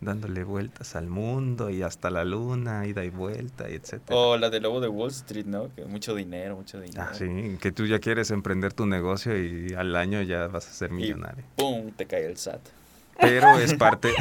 dándole 0.01 0.45
vueltas 0.45 0.95
al 0.97 1.09
mundo 1.09 1.71
y 1.71 1.83
hasta 1.83 2.11
la 2.11 2.25
luna, 2.25 2.87
ida 2.87 3.05
y 3.05 3.11
vuelta, 3.11 3.69
y 3.69 3.75
etcétera. 3.75 4.17
o 4.19 4.37
la 4.37 4.49
de 4.51 4.61
Lobo 4.61 4.81
de 4.81 4.89
Wall 4.89 5.11
Street, 5.11 5.47
¿no? 5.47 5.75
Que 5.75 5.85
mucho 5.85 6.15
dinero, 6.15 6.57
mucho 6.57 6.81
dinero. 6.81 7.03
Ah, 7.11 7.15
sí, 7.15 7.57
que 7.61 7.73
tú 7.73 7.87
ya 7.87 7.99
quieres 7.99 8.31
emprender 8.31 8.73
tu 8.73 8.87
negocio 8.87 9.37
y 9.37 9.75
al 9.75 9.95
año 9.97 10.23
ya 10.23 10.47
vas 10.47 10.69
a 10.69 10.73
ser 10.73 10.91
Y 10.91 10.95
millonario. 10.95 11.45
¡pum! 11.57 11.91
te 11.97 12.07
cae 12.07 12.27
el 12.27 12.37
SAT. 12.37 12.61
Pero 13.21 13.59
es 13.59 13.75
parte, 13.79 14.13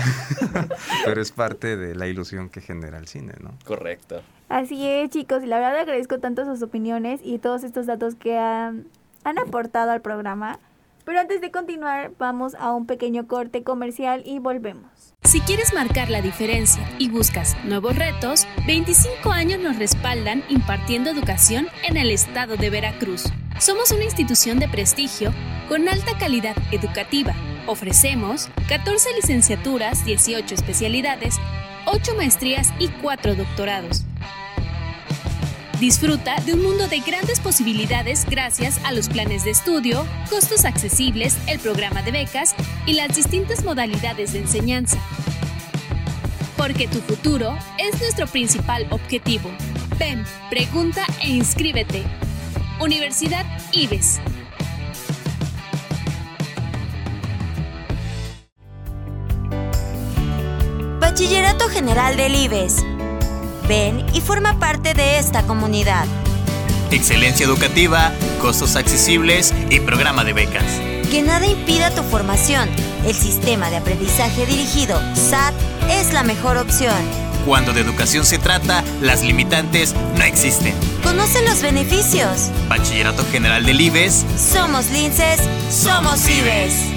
pero 1.05 1.21
es 1.21 1.31
parte 1.31 1.77
de 1.77 1.93
la 1.95 2.07
ilusión 2.07 2.49
que 2.49 2.61
genera 2.61 2.97
el 2.97 3.07
cine, 3.07 3.33
¿no? 3.41 3.53
Correcto. 3.65 4.21
Así 4.49 4.87
es, 4.87 5.09
chicos, 5.11 5.43
y 5.43 5.45
la 5.45 5.59
verdad 5.59 5.81
agradezco 5.81 6.19
tanto 6.19 6.45
sus 6.45 6.61
opiniones 6.63 7.19
y 7.23 7.37
todos 7.37 7.63
estos 7.63 7.85
datos 7.85 8.15
que 8.15 8.37
han, 8.37 8.85
han 9.23 9.37
aportado 9.37 9.91
al 9.91 10.01
programa. 10.01 10.59
Pero 11.07 11.21
antes 11.21 11.39
de 11.39 11.51
continuar, 11.51 12.11
vamos 12.19 12.53
a 12.55 12.73
un 12.73 12.85
pequeño 12.85 13.27
corte 13.27 13.63
comercial 13.63 14.23
y 14.25 14.39
volvemos. 14.39 15.15
Si 15.23 15.39
quieres 15.39 15.73
marcar 15.73 16.09
la 16.09 16.21
diferencia 16.21 16.83
y 16.99 17.07
buscas 17.07 17.55
nuevos 17.63 17.95
retos, 17.95 18.45
25 18.67 19.31
años 19.31 19.61
nos 19.61 19.79
respaldan 19.79 20.43
impartiendo 20.49 21.09
educación 21.09 21.69
en 21.87 21.95
el 21.95 22.11
estado 22.11 22.57
de 22.57 22.69
Veracruz. 22.69 23.23
Somos 23.57 23.93
una 23.93 24.03
institución 24.03 24.59
de 24.59 24.67
prestigio 24.67 25.31
con 25.69 25.87
alta 25.87 26.17
calidad 26.19 26.57
educativa. 26.73 27.33
Ofrecemos 27.67 28.49
14 28.67 29.13
licenciaturas, 29.15 30.03
18 30.03 30.55
especialidades, 30.55 31.37
8 31.85 32.15
maestrías 32.17 32.73
y 32.79 32.89
4 32.89 33.35
doctorados. 33.35 34.03
Disfruta 35.79 36.37
de 36.43 36.53
un 36.53 36.63
mundo 36.63 36.87
de 36.87 37.01
grandes 37.01 37.39
posibilidades 37.39 38.25
gracias 38.27 38.79
a 38.83 38.91
los 38.91 39.09
planes 39.09 39.43
de 39.43 39.51
estudio, 39.51 40.07
costos 40.27 40.65
accesibles, 40.65 41.37
el 41.45 41.59
programa 41.59 42.01
de 42.01 42.11
becas 42.11 42.55
y 42.87 42.93
las 42.93 43.15
distintas 43.15 43.63
modalidades 43.63 44.33
de 44.33 44.39
enseñanza. 44.39 44.97
Porque 46.57 46.87
tu 46.87 46.99
futuro 47.01 47.55
es 47.77 48.01
nuestro 48.01 48.25
principal 48.25 48.87
objetivo. 48.89 49.51
Ven, 49.99 50.25
pregunta 50.49 51.05
e 51.21 51.29
inscríbete. 51.29 52.03
Universidad 52.81 53.45
IBES. 53.71 54.19
Bachillerato 60.99 61.69
General 61.69 62.17
del 62.17 62.33
IBES. 62.33 62.96
Ven 63.67 64.05
y 64.13 64.21
forma 64.21 64.59
parte 64.59 64.93
de 64.93 65.19
esta 65.19 65.43
comunidad. 65.43 66.05
Excelencia 66.89 67.45
educativa, 67.45 68.13
costos 68.41 68.77
accesibles 68.77 69.53
y 69.69 69.81
programa 69.81 70.23
de 70.23 70.31
becas. 70.31 70.63
Que 71.11 71.21
nada 71.21 71.45
impida 71.45 71.91
tu 71.91 72.01
formación. 72.03 72.69
El 73.05 73.13
sistema 73.13 73.69
de 73.69 73.77
aprendizaje 73.77 74.45
dirigido, 74.45 74.99
SAT, 75.15 75.53
es 75.89 76.13
la 76.13 76.23
mejor 76.23 76.57
opción. 76.57 76.95
Cuando 77.45 77.73
de 77.73 77.81
educación 77.81 78.25
se 78.25 78.39
trata, 78.39 78.83
las 79.01 79.21
limitantes 79.23 79.93
no 80.17 80.23
existen. 80.23 80.73
Conoce 81.03 81.41
los 81.45 81.61
beneficios. 81.61 82.49
Bachillerato 82.69 83.25
General 83.31 83.65
del 83.65 83.81
IBES. 83.81 84.25
Somos 84.37 84.89
linces, 84.91 85.41
somos 85.69 86.27
IBES. 86.29 86.96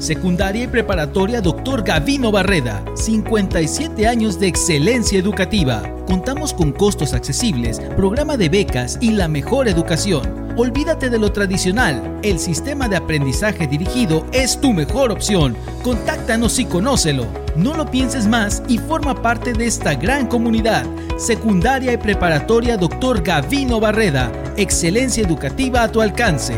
Secundaria 0.00 0.64
y 0.64 0.66
preparatoria 0.66 1.42
Dr. 1.42 1.82
Gavino 1.82 2.32
Barreda. 2.32 2.82
57 2.94 4.08
años 4.08 4.40
de 4.40 4.46
excelencia 4.46 5.18
educativa. 5.18 5.82
Contamos 6.06 6.54
con 6.54 6.72
costos 6.72 7.12
accesibles, 7.12 7.80
programa 7.96 8.38
de 8.38 8.48
becas 8.48 8.96
y 9.02 9.10
la 9.10 9.28
mejor 9.28 9.68
educación. 9.68 10.54
Olvídate 10.56 11.10
de 11.10 11.18
lo 11.18 11.32
tradicional. 11.32 12.18
El 12.22 12.38
sistema 12.38 12.88
de 12.88 12.96
aprendizaje 12.96 13.66
dirigido 13.66 14.24
es 14.32 14.58
tu 14.58 14.72
mejor 14.72 15.12
opción. 15.12 15.54
Contáctanos 15.82 16.58
y 16.58 16.64
conócelo. 16.64 17.26
No 17.54 17.74
lo 17.74 17.90
pienses 17.90 18.26
más 18.26 18.62
y 18.68 18.78
forma 18.78 19.20
parte 19.20 19.52
de 19.52 19.66
esta 19.66 19.94
gran 19.96 20.28
comunidad. 20.28 20.86
Secundaria 21.18 21.92
y 21.92 21.98
preparatoria 21.98 22.78
Dr. 22.78 23.22
Gavino 23.22 23.80
Barreda. 23.80 24.32
Excelencia 24.56 25.22
educativa 25.22 25.82
a 25.82 25.92
tu 25.92 26.00
alcance. 26.00 26.54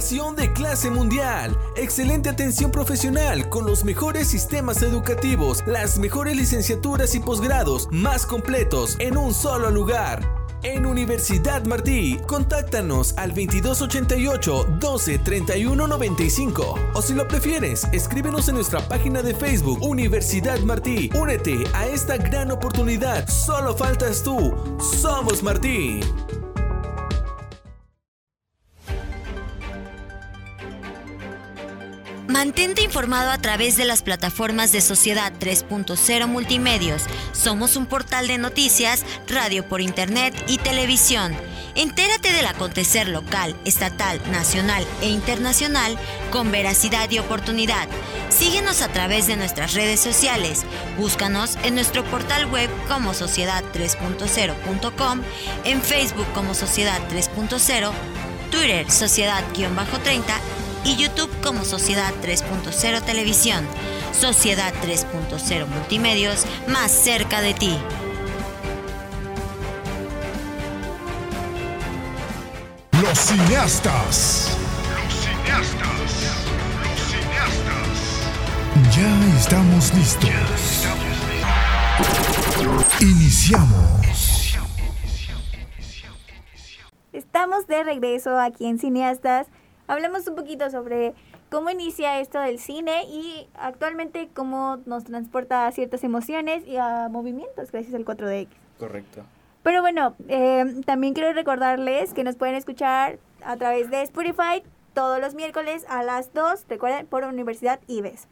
De 0.00 0.50
clase 0.54 0.90
mundial. 0.90 1.54
Excelente 1.76 2.30
atención 2.30 2.70
profesional 2.70 3.50
con 3.50 3.66
los 3.66 3.84
mejores 3.84 4.28
sistemas 4.28 4.80
educativos, 4.80 5.62
las 5.66 5.98
mejores 5.98 6.34
licenciaturas 6.36 7.14
y 7.14 7.20
posgrados 7.20 7.86
más 7.92 8.24
completos 8.24 8.96
en 8.98 9.18
un 9.18 9.34
solo 9.34 9.70
lugar. 9.70 10.26
En 10.62 10.86
Universidad 10.86 11.66
Martí, 11.66 12.18
contáctanos 12.26 13.12
al 13.18 13.28
2288 13.34 14.78
12 14.80 15.18
31 15.18 15.86
95 15.86 16.78
o 16.94 17.02
si 17.02 17.12
lo 17.12 17.28
prefieres, 17.28 17.86
escríbenos 17.92 18.48
en 18.48 18.54
nuestra 18.54 18.80
página 18.88 19.20
de 19.20 19.34
Facebook 19.34 19.82
Universidad 19.82 20.60
Martí. 20.60 21.10
Únete 21.14 21.62
a 21.74 21.86
esta 21.86 22.16
gran 22.16 22.50
oportunidad. 22.50 23.28
Solo 23.28 23.76
faltas 23.76 24.22
tú. 24.22 24.54
Somos 24.80 25.42
Martí. 25.42 26.00
Mantente 32.30 32.82
informado 32.82 33.32
a 33.32 33.38
través 33.38 33.76
de 33.76 33.84
las 33.84 34.02
plataformas 34.02 34.70
de 34.70 34.80
Sociedad 34.80 35.32
3.0 35.40 36.28
Multimedios. 36.28 37.06
Somos 37.32 37.74
un 37.74 37.86
portal 37.86 38.28
de 38.28 38.38
noticias, 38.38 39.04
radio 39.26 39.68
por 39.68 39.80
internet 39.80 40.32
y 40.46 40.58
televisión. 40.58 41.34
Entérate 41.74 42.32
del 42.32 42.46
acontecer 42.46 43.08
local, 43.08 43.56
estatal, 43.64 44.20
nacional 44.30 44.86
e 45.00 45.08
internacional 45.08 45.98
con 46.30 46.52
veracidad 46.52 47.10
y 47.10 47.18
oportunidad. 47.18 47.88
Síguenos 48.28 48.80
a 48.82 48.92
través 48.92 49.26
de 49.26 49.34
nuestras 49.34 49.74
redes 49.74 49.98
sociales. 49.98 50.62
Búscanos 50.96 51.58
en 51.64 51.74
nuestro 51.74 52.04
portal 52.04 52.46
web 52.46 52.70
como 52.86 53.12
sociedad3.0.com, 53.12 55.22
en 55.64 55.82
Facebook 55.82 56.32
como 56.32 56.54
Sociedad 56.54 57.00
3.0, 57.10 57.90
Twitter 58.52 58.88
Sociedad-30 58.88 60.69
y 60.84 60.96
YouTube 60.96 61.30
como 61.42 61.64
Sociedad 61.64 62.12
3.0 62.22 63.02
Televisión. 63.02 63.66
Sociedad 64.12 64.72
3.0 64.82 65.66
Multimedios, 65.66 66.44
más 66.68 66.90
cerca 66.90 67.40
de 67.40 67.54
ti. 67.54 67.78
Los 73.02 73.18
cineastas. 73.18 74.56
Los 74.94 75.14
cineastas. 75.14 75.90
Los 76.80 77.00
cineastas. 77.10 77.90
Ya 78.96 79.38
estamos 79.38 79.94
listos. 79.94 80.30
Iniciamos. 83.00 84.56
Estamos 87.12 87.66
de 87.66 87.82
regreso 87.84 88.38
aquí 88.38 88.66
en 88.66 88.78
Cineastas. 88.78 89.46
Hablemos 89.90 90.24
un 90.28 90.36
poquito 90.36 90.70
sobre 90.70 91.14
cómo 91.50 91.68
inicia 91.68 92.20
esto 92.20 92.38
del 92.38 92.60
cine 92.60 93.06
y 93.08 93.48
actualmente 93.58 94.28
cómo 94.32 94.78
nos 94.86 95.02
transporta 95.02 95.66
a 95.66 95.72
ciertas 95.72 96.04
emociones 96.04 96.64
y 96.64 96.76
a 96.76 97.08
movimientos 97.10 97.72
gracias 97.72 97.94
al 97.94 98.04
4DX. 98.04 98.46
Correcto. 98.78 99.24
Pero 99.64 99.80
bueno, 99.80 100.14
eh, 100.28 100.80
también 100.86 101.12
quiero 101.12 101.32
recordarles 101.32 102.14
que 102.14 102.22
nos 102.22 102.36
pueden 102.36 102.54
escuchar 102.54 103.18
a 103.44 103.56
través 103.56 103.90
de 103.90 104.02
Spotify 104.02 104.62
todos 104.94 105.20
los 105.20 105.34
miércoles 105.34 105.84
a 105.88 106.04
las 106.04 106.32
2, 106.34 106.66
recuerden, 106.68 107.08
por 107.08 107.24
Universidad 107.24 107.80
IBES. 107.88 108.28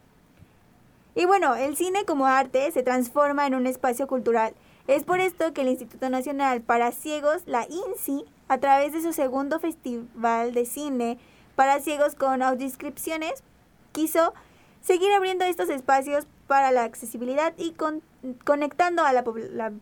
Y 1.17 1.25
bueno, 1.25 1.57
el 1.57 1.77
cine 1.77 2.05
como 2.05 2.29
arte 2.29 2.71
se 2.71 2.85
transforma 2.85 3.49
en 3.49 3.57
un 3.57 3.67
espacio 3.67 4.07
cultural. 4.07 4.55
Es 4.87 5.03
por 5.03 5.19
esto 5.19 5.53
que 5.53 5.63
el 5.63 5.69
Instituto 5.71 6.09
Nacional 6.09 6.61
para 6.61 6.93
Ciegos, 6.93 7.43
la 7.47 7.67
INSI, 7.69 8.27
a 8.47 8.59
través 8.59 8.93
de 8.93 9.03
su 9.03 9.13
segundo 9.13 9.59
festival 9.59 10.55
de 10.55 10.65
cine 10.65 11.19
para 11.59 11.81
ciegos 11.81 12.15
con 12.15 12.41
audioscripciones, 12.41 13.43
quiso 13.91 14.33
seguir 14.81 15.11
abriendo 15.11 15.45
estos 15.45 15.69
espacios 15.71 16.25
para 16.47 16.71
la 16.71 16.85
accesibilidad 16.85 17.53
y 17.57 17.73
con, 17.73 18.01
conectando 18.45 19.03
a 19.05 19.13
la, 19.13 19.25
la- 19.51 19.73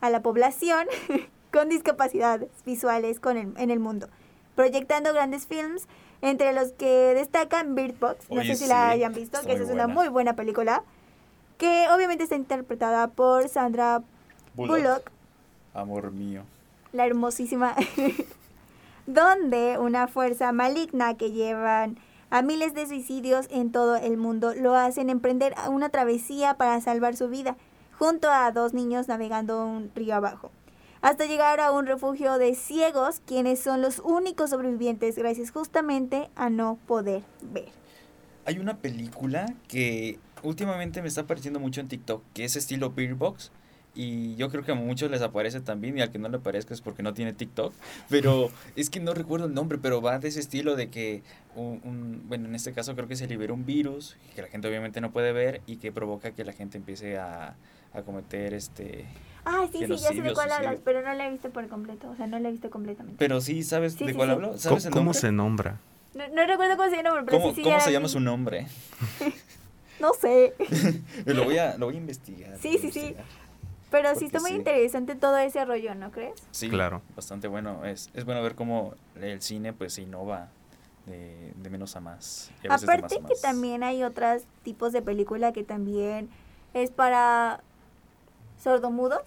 a 0.00 0.08
la 0.08 0.22
población 0.22 0.86
con 1.52 1.68
discapacidades 1.68 2.48
visuales 2.64 3.20
con 3.20 3.36
el- 3.36 3.52
en 3.58 3.70
el 3.70 3.80
mundo, 3.80 4.08
proyectando 4.54 5.12
grandes 5.12 5.46
films, 5.46 5.86
entre 6.22 6.54
los 6.54 6.72
que 6.72 7.12
destacan 7.14 7.74
Bird 7.74 7.98
Box, 8.00 8.30
no 8.30 8.40
Oye, 8.40 8.54
sé 8.54 8.64
si 8.64 8.68
la 8.70 8.88
hayan 8.88 9.12
visto, 9.12 9.38
que 9.44 9.52
esa 9.52 9.64
es 9.64 9.68
una 9.70 9.86
muy 9.88 10.08
buena 10.08 10.36
película, 10.36 10.84
que 11.58 11.86
obviamente 11.94 12.24
está 12.24 12.36
interpretada 12.36 13.08
por 13.08 13.46
Sandra 13.50 14.02
Bullock. 14.54 14.78
Bullock 14.78 15.10
Amor 15.74 16.12
mío. 16.12 16.44
la 16.92 17.04
hermosísima, 17.04 17.76
donde 19.06 19.78
una 19.78 20.08
fuerza 20.08 20.52
maligna 20.52 21.16
que 21.16 21.32
llevan 21.32 21.98
a 22.30 22.42
miles 22.42 22.74
de 22.74 22.86
suicidios 22.86 23.46
en 23.50 23.70
todo 23.70 23.96
el 23.96 24.16
mundo 24.16 24.52
lo 24.54 24.74
hacen 24.74 25.10
emprender 25.10 25.54
una 25.70 25.90
travesía 25.90 26.54
para 26.54 26.80
salvar 26.80 27.16
su 27.16 27.28
vida, 27.28 27.56
junto 27.98 28.28
a 28.30 28.50
dos 28.52 28.74
niños 28.74 29.08
navegando 29.08 29.64
un 29.64 29.90
río 29.94 30.16
abajo, 30.16 30.50
hasta 31.02 31.26
llegar 31.26 31.60
a 31.60 31.72
un 31.72 31.86
refugio 31.86 32.36
de 32.38 32.54
ciegos, 32.54 33.20
quienes 33.24 33.60
son 33.60 33.80
los 33.80 34.00
únicos 34.00 34.50
sobrevivientes 34.50 35.16
gracias 35.16 35.50
justamente 35.50 36.28
a 36.34 36.50
no 36.50 36.78
poder 36.86 37.22
ver. 37.42 37.68
Hay 38.44 38.58
una 38.58 38.78
película 38.78 39.46
que 39.68 40.18
últimamente 40.42 41.02
me 41.02 41.08
está 41.08 41.22
apareciendo 41.22 41.60
mucho 41.60 41.80
en 41.80 41.88
TikTok, 41.88 42.22
que 42.34 42.44
es 42.44 42.56
estilo 42.56 42.90
Beer 42.90 43.14
Box. 43.14 43.50
Y 43.98 44.36
yo 44.36 44.50
creo 44.50 44.62
que 44.62 44.72
a 44.72 44.74
muchos 44.74 45.10
les 45.10 45.22
aparece 45.22 45.60
también, 45.62 45.96
y 45.96 46.02
al 46.02 46.10
que 46.12 46.18
no 46.18 46.28
le 46.28 46.36
aparezca 46.36 46.74
es 46.74 46.82
porque 46.82 47.02
no 47.02 47.14
tiene 47.14 47.32
TikTok. 47.32 47.72
Pero 48.10 48.50
es 48.76 48.90
que 48.90 49.00
no 49.00 49.14
recuerdo 49.14 49.46
el 49.46 49.54
nombre, 49.54 49.78
pero 49.78 50.02
va 50.02 50.18
de 50.18 50.28
ese 50.28 50.38
estilo 50.40 50.76
de 50.76 50.90
que, 50.90 51.22
un, 51.54 51.80
un- 51.82 52.22
bueno, 52.28 52.46
en 52.46 52.54
este 52.54 52.72
caso 52.74 52.94
creo 52.94 53.08
que 53.08 53.16
se 53.16 53.26
libera 53.26 53.54
un 53.54 53.64
virus, 53.64 54.16
que 54.34 54.42
la 54.42 54.48
gente 54.48 54.68
obviamente 54.68 55.00
no 55.00 55.10
puede 55.12 55.32
ver, 55.32 55.62
y 55.66 55.76
que 55.78 55.92
provoca 55.92 56.32
que 56.32 56.44
la 56.44 56.52
gente 56.52 56.76
empiece 56.76 57.16
a, 57.18 57.56
a 57.94 58.02
cometer 58.02 58.52
este... 58.52 59.06
Ah, 59.46 59.66
sí, 59.72 59.78
sí, 59.78 59.86
ya 59.86 59.96
sé 60.12 60.20
de 60.20 60.32
cuál 60.34 60.52
hablas, 60.52 60.80
pero 60.84 61.00
no 61.02 61.14
la 61.14 61.26
he 61.28 61.30
visto 61.30 61.48
por 61.50 61.66
completo, 61.68 62.10
o 62.10 62.16
sea, 62.16 62.26
no 62.26 62.38
la 62.38 62.48
he 62.48 62.52
visto 62.52 62.68
completamente. 62.68 63.16
Pero 63.18 63.40
sí, 63.40 63.62
¿sabes 63.62 63.94
Sí, 63.94 64.04
de 64.04 64.10
sí, 64.10 64.16
cuál 64.16 64.28
sí. 64.28 64.32
hablo? 64.34 64.48
¿Cómo, 64.48 64.58
¿Sabes 64.58 64.84
el 64.86 64.92
cómo 64.92 65.14
se 65.14 65.32
nombra? 65.32 65.80
No, 66.14 66.28
no 66.28 66.46
recuerdo 66.46 66.76
cómo 66.76 66.90
se 66.90 66.96
llama, 67.02 67.22
pero 67.24 67.38
¿Cómo, 67.38 67.48
sí, 67.50 67.54
sí, 67.56 67.62
cómo 67.62 67.80
se 67.80 67.86
la 67.86 67.92
llama 67.92 68.08
su 68.08 68.20
nombre? 68.20 68.66
No 69.98 70.12
sé. 70.12 70.52
lo, 71.24 71.44
voy 71.44 71.56
a, 71.56 71.78
lo 71.78 71.86
voy 71.86 71.94
a 71.94 71.98
investigar. 71.98 72.58
Sí, 72.58 72.76
sí, 72.78 72.90
sí. 72.90 73.14
Pero 73.90 74.14
sí 74.16 74.26
está 74.26 74.40
muy 74.40 74.50
sí. 74.50 74.56
interesante 74.56 75.14
todo 75.14 75.36
ese 75.38 75.64
rollo, 75.64 75.94
¿no 75.94 76.10
crees? 76.10 76.42
Sí, 76.50 76.68
Claro. 76.68 77.02
Bastante 77.14 77.48
bueno. 77.48 77.84
Es, 77.84 78.10
es 78.14 78.24
bueno 78.24 78.42
ver 78.42 78.54
cómo 78.54 78.94
el 79.14 79.40
cine 79.42 79.72
pues 79.72 79.94
se 79.94 80.02
innova 80.02 80.48
de, 81.06 81.52
de 81.56 81.70
menos 81.70 81.94
a 81.96 82.00
más. 82.00 82.50
a 82.58 82.62
de 82.62 82.68
Aparte 82.74 83.02
más 83.02 83.12
a 83.12 83.16
que 83.16 83.22
más. 83.22 83.40
también 83.42 83.82
hay 83.84 84.02
otros 84.02 84.42
tipos 84.64 84.92
de 84.92 85.02
película 85.02 85.52
que 85.52 85.62
también 85.62 86.28
es 86.74 86.90
para 86.90 87.62
sordomudos 88.62 89.22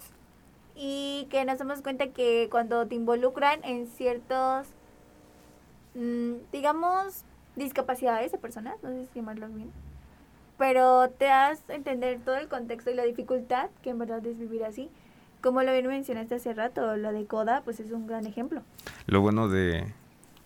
y 0.74 1.26
que 1.30 1.44
nos 1.44 1.58
damos 1.58 1.80
cuenta 1.82 2.08
que 2.08 2.48
cuando 2.50 2.86
te 2.86 2.94
involucran 2.94 3.64
en 3.64 3.86
ciertos, 3.86 4.66
mm, 5.94 6.34
digamos, 6.52 7.24
discapacidades 7.56 8.32
de 8.32 8.38
personas, 8.38 8.76
no 8.82 8.90
sé 8.90 9.06
si 9.06 9.14
llamarlos 9.20 9.54
bien, 9.54 9.72
pero 10.60 11.08
te 11.08 11.24
das 11.24 11.58
a 11.70 11.74
entender 11.74 12.20
todo 12.22 12.36
el 12.36 12.46
contexto 12.46 12.90
y 12.90 12.94
la 12.94 13.04
dificultad 13.04 13.70
que 13.82 13.88
en 13.88 13.98
verdad 13.98 14.24
es 14.26 14.38
vivir 14.38 14.62
así. 14.62 14.90
Como 15.40 15.62
lo 15.62 15.72
bien 15.72 15.86
mencionaste 15.86 16.34
hace 16.34 16.52
rato, 16.52 16.98
la 16.98 17.12
de 17.12 17.24
Coda, 17.24 17.62
pues 17.64 17.80
es 17.80 17.92
un 17.92 18.06
gran 18.06 18.26
ejemplo. 18.26 18.62
Lo 19.06 19.22
bueno 19.22 19.48
de, 19.48 19.90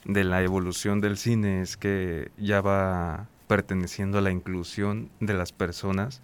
de 0.04 0.22
la 0.22 0.40
evolución 0.42 1.00
del 1.00 1.16
cine 1.16 1.62
es 1.62 1.76
que 1.76 2.30
ya 2.38 2.60
va 2.60 3.26
perteneciendo 3.48 4.18
a 4.18 4.20
la 4.20 4.30
inclusión 4.30 5.10
de 5.18 5.34
las 5.34 5.50
personas 5.50 6.22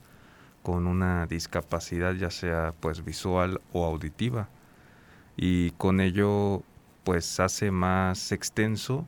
con 0.63 0.87
una 0.87 1.27
discapacidad 1.27 2.15
ya 2.15 2.31
sea 2.31 2.73
pues 2.79 3.05
visual 3.05 3.61
o 3.73 3.85
auditiva 3.85 4.49
y 5.37 5.73
con 5.73 5.99
ello 5.99 6.63
pues 7.03 7.41
hace 7.41 7.73
más 7.73 8.31
extenso 8.31 9.05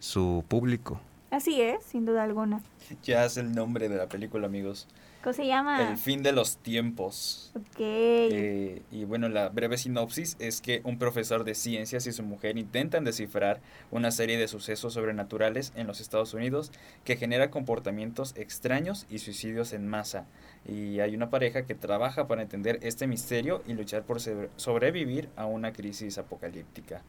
su 0.00 0.44
público. 0.48 1.00
Así 1.30 1.60
es, 1.60 1.84
sin 1.84 2.04
duda 2.06 2.22
alguna. 2.24 2.62
Ya 3.02 3.24
es 3.24 3.36
el 3.36 3.52
nombre 3.52 3.88
de 3.88 3.96
la 3.96 4.06
película, 4.08 4.46
amigos. 4.46 4.88
¿Cómo 5.22 5.32
se 5.34 5.46
llama? 5.46 5.90
El 5.90 5.98
fin 5.98 6.22
de 6.22 6.30
los 6.32 6.56
tiempos. 6.58 7.50
Ok. 7.56 7.80
Eh, 7.80 8.82
y 8.92 9.04
bueno, 9.04 9.28
la 9.28 9.48
breve 9.48 9.76
sinopsis 9.76 10.36
es 10.38 10.60
que 10.60 10.80
un 10.84 10.96
profesor 10.96 11.42
de 11.44 11.54
ciencias 11.56 12.06
y 12.06 12.12
su 12.12 12.22
mujer 12.22 12.56
intentan 12.56 13.04
descifrar 13.04 13.60
una 13.90 14.10
serie 14.12 14.38
de 14.38 14.46
sucesos 14.48 14.94
sobrenaturales 14.94 15.72
en 15.74 15.86
los 15.88 16.00
Estados 16.00 16.32
Unidos 16.34 16.70
que 17.04 17.16
genera 17.16 17.50
comportamientos 17.50 18.32
extraños 18.36 19.06
y 19.10 19.18
suicidios 19.18 19.72
en 19.72 19.86
masa. 19.88 20.24
Y 20.66 21.00
hay 21.00 21.14
una 21.16 21.30
pareja 21.30 21.66
que 21.66 21.74
trabaja 21.74 22.26
para 22.28 22.42
entender 22.42 22.78
este 22.82 23.06
misterio 23.08 23.62
y 23.66 23.74
luchar 23.74 24.04
por 24.04 24.20
sobre- 24.20 24.50
sobrevivir 24.56 25.28
a 25.36 25.46
una 25.46 25.72
crisis 25.72 26.16
apocalíptica. 26.16 27.02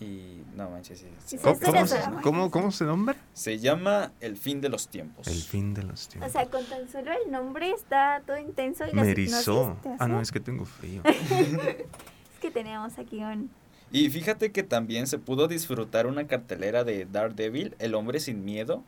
Y 0.00 0.42
no 0.54 0.68
manches, 0.68 0.98
sí, 0.98 1.06
sí. 1.24 1.38
¿Cómo, 1.38 1.58
cómo 1.58 1.86
se- 1.86 2.00
cómo- 2.22 2.50
cómo 2.50 2.70
se 2.70 2.84
nombra? 2.84 3.16
Se 3.32 3.58
llama 3.58 4.12
El 4.20 4.36
fin 4.36 4.60
de 4.60 4.68
los 4.68 4.88
tiempos. 4.88 5.26
El 5.26 5.40
fin 5.40 5.72
de 5.72 5.82
los 5.84 6.06
O 6.06 6.10
tiempos. 6.10 6.32
sea, 6.32 6.46
con 6.46 6.64
tan 6.66 6.88
solo 6.90 7.12
el 7.24 7.30
nombre 7.32 7.70
está 7.70 8.22
todo 8.26 8.36
intenso 8.38 8.84
y 8.86 8.92
Me 8.94 9.10
erizó. 9.10 9.76
Ah, 9.98 10.06
no, 10.06 10.20
es 10.20 10.30
que 10.32 10.40
tengo 10.40 10.64
frío. 10.66 11.02
Es 11.06 12.40
que 12.42 12.50
tenemos 12.50 12.98
aquí 12.98 13.22
un... 13.24 13.50
Y 13.90 14.10
fíjate 14.10 14.52
que 14.52 14.62
también 14.62 15.06
se 15.06 15.16
pudo 15.18 15.48
disfrutar 15.48 16.06
una 16.06 16.26
cartelera 16.26 16.84
de 16.84 17.06
Daredevil, 17.06 17.74
El 17.78 17.94
hombre 17.94 18.20
sin 18.20 18.44
miedo, 18.44 18.82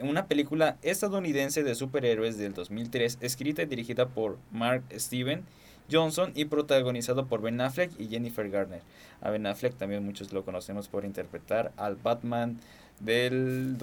una 0.00 0.26
película 0.26 0.76
estadounidense 0.82 1.62
de 1.62 1.74
superhéroes 1.74 2.36
del 2.36 2.52
2003, 2.52 3.18
escrita 3.22 3.62
y 3.62 3.66
dirigida 3.66 4.08
por 4.08 4.38
Mark 4.50 4.82
Steven 4.94 5.44
Johnson 5.90 6.32
y 6.34 6.44
protagonizado 6.46 7.26
por 7.26 7.42
Ben 7.42 7.60
Affleck 7.60 7.90
y 7.98 8.08
Jennifer 8.08 8.48
Garner. 8.50 8.82
A 9.20 9.30
Ben 9.30 9.46
Affleck 9.46 9.74
también 9.76 10.04
muchos 10.04 10.32
lo 10.32 10.44
conocemos 10.44 10.88
por 10.88 11.04
interpretar 11.04 11.72
al 11.76 11.96
Batman 11.96 12.58
del 13.00 13.76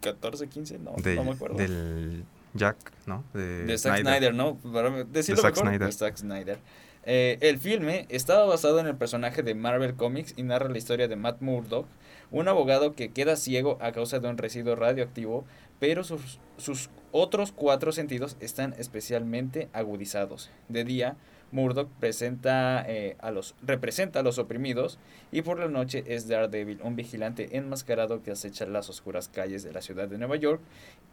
2014, 0.00 0.48
15, 0.48 0.78
no, 0.78 0.92
De- 1.02 1.14
no 1.16 1.24
me 1.24 1.32
acuerdo. 1.32 1.56
Del 1.56 2.24
Jack, 2.54 2.76
¿no? 3.06 3.24
De, 3.34 3.64
De 3.66 3.78
Zack 3.78 4.00
Snyder, 4.00 4.34
¿no? 4.34 4.56
Para 4.56 4.90
decirlo 5.04 5.42
Zack 5.42 5.54
mejor, 5.56 5.68
Snyder. 5.68 5.86
de 5.88 5.92
Zack 5.92 6.16
Snyder. 6.16 6.58
Eh, 7.04 7.38
el 7.40 7.58
filme 7.58 8.06
estaba 8.10 8.44
basado 8.44 8.80
en 8.80 8.86
el 8.86 8.96
personaje 8.96 9.42
de 9.42 9.54
Marvel 9.54 9.94
Comics 9.94 10.34
y 10.36 10.42
narra 10.42 10.68
la 10.68 10.76
historia 10.78 11.08
de 11.08 11.16
Matt 11.16 11.40
Murdock, 11.40 11.86
un 12.30 12.48
abogado 12.48 12.94
que 12.94 13.10
queda 13.12 13.36
ciego 13.36 13.78
a 13.80 13.92
causa 13.92 14.18
de 14.18 14.28
un 14.28 14.36
residuo 14.36 14.76
radioactivo, 14.76 15.44
pero 15.80 16.04
sus, 16.04 16.38
sus 16.58 16.90
otros 17.12 17.52
cuatro 17.52 17.92
sentidos 17.92 18.36
están 18.40 18.74
especialmente 18.78 19.68
agudizados. 19.72 20.50
De 20.68 20.84
día, 20.84 21.16
Murdock 21.50 21.88
presenta, 21.98 22.84
eh, 22.86 23.16
a 23.20 23.30
los, 23.30 23.54
representa 23.62 24.20
a 24.20 24.22
los 24.22 24.38
oprimidos 24.38 24.98
y 25.32 25.42
por 25.42 25.58
la 25.58 25.68
noche 25.68 26.04
es 26.06 26.28
Daredevil, 26.28 26.80
un 26.82 26.94
vigilante 26.96 27.56
enmascarado 27.56 28.22
que 28.22 28.30
acecha 28.32 28.66
las 28.66 28.90
oscuras 28.90 29.28
calles 29.28 29.62
de 29.62 29.72
la 29.72 29.80
ciudad 29.80 30.08
de 30.08 30.18
Nueva 30.18 30.36
York, 30.36 30.60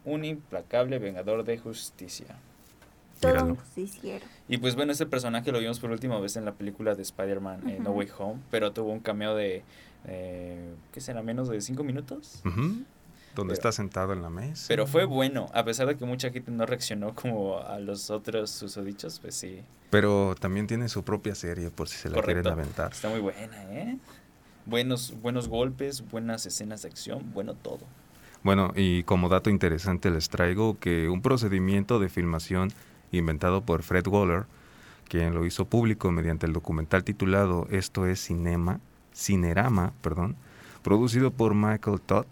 un 0.04 0.26
implacable 0.26 1.00
vengador 1.00 1.44
de 1.46 1.58
justicia. 1.58 2.28
Todo 3.22 3.32
Míralo. 3.32 3.52
un 3.52 3.56
justiciero. 3.56 4.26
Y 4.50 4.58
pues 4.58 4.76
bueno, 4.76 4.92
este 4.92 5.06
personaje 5.06 5.50
lo 5.54 5.60
vimos 5.60 5.80
por 5.80 5.90
última 5.90 6.20
vez 6.20 6.36
en 6.36 6.44
la 6.44 6.52
película 6.54 6.96
de 6.96 7.02
Spider-Man 7.02 7.70
eh, 7.70 7.80
No. 7.82 7.92
Way 7.92 8.10
Home, 8.20 8.42
pero 8.52 8.74
tuvo 8.74 8.92
un 8.92 9.00
cameo 9.00 9.36
de, 9.36 9.64
eh, 10.06 10.74
¿qué 10.92 11.00
será? 11.00 11.24
Menos 11.24 11.48
de 11.48 11.62
cinco 11.62 11.86
minutos. 11.86 12.42
Ujú. 12.46 12.84
Donde 13.36 13.52
Pero- 13.52 13.60
está 13.70 13.72
sentado 13.72 14.14
en 14.14 14.22
la 14.22 14.30
mesa. 14.30 14.66
Pero 14.70 14.88
fue 14.88 15.06
bueno, 15.06 15.48
a 15.54 15.64
pesar 15.66 15.88
de 15.88 15.98
que 15.98 16.06
mucha 16.06 16.32
gente 16.32 16.52
no 16.52 16.66
reaccionó 16.66 17.14
como 17.14 17.60
a 17.60 17.80
los 17.80 18.10
otros 18.10 18.50
susodichos, 18.50 19.20
pues 19.20 19.36
sí, 19.36 19.62
Pero 19.90 20.36
también 20.40 20.68
tiene 20.68 20.88
su 20.90 21.04
propia 21.04 21.36
serie 21.36 21.70
por 21.70 21.88
si 21.90 21.98
se 21.98 22.10
la 22.10 22.16
quieren 22.22 22.44
correcto. 22.44 22.52
aventar. 22.62 22.92
Está 22.94 23.10
muy 23.10 23.20
buena, 23.20 23.64
¿eh? 23.74 23.98
Buenos, 24.66 25.14
buenos 25.22 25.48
golpes, 25.48 26.04
buenas 26.10 26.46
escenas 26.46 26.82
de 26.82 26.88
acción, 26.90 27.32
bueno 27.34 27.54
todo. 27.54 27.82
Bueno, 28.42 28.72
y 28.76 29.04
como 29.04 29.28
dato 29.30 29.50
interesante 29.50 30.10
les 30.10 30.30
traigo 30.30 30.80
que 30.80 31.10
un 31.10 31.22
procedimiento 31.22 32.00
de 32.00 32.10
filmación 32.10 32.72
inventado 33.12 33.62
por 33.62 33.84
Fred 33.84 34.08
Waller, 34.08 34.46
quien 35.08 35.34
lo 35.36 35.46
hizo 35.46 35.66
público 35.66 36.12
mediante 36.12 36.46
el 36.46 36.54
documental 36.54 37.04
titulado 37.04 37.68
Esto 37.70 38.06
es 38.08 38.20
Cinema, 38.24 38.80
Cinerama, 39.14 39.94
perdón, 40.02 40.36
producido 40.84 41.32
por 41.32 41.54
Michael 41.56 42.02
Todd. 42.02 42.26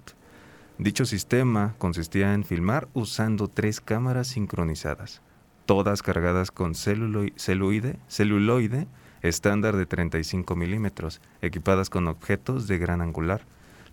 Dicho 0.80 1.06
sistema 1.06 1.76
consistía 1.78 2.34
en 2.34 2.44
filmar 2.44 2.88
usando 2.94 3.48
tres 3.48 3.80
cámaras 3.80 4.28
sincronizadas, 4.28 5.22
todas 5.68 6.02
cargadas 6.02 6.50
con 6.50 6.74
celuloi- 6.74 7.34
celuloide, 7.36 7.98
celuloide 8.08 8.88
estándar 9.22 9.78
de 9.78 9.86
35 9.86 10.56
milímetros, 10.56 11.22
equipadas 11.42 11.90
con 11.90 12.08
objetos 12.08 12.68
de 12.68 12.80
gran 12.80 13.02
angular. 13.02 13.42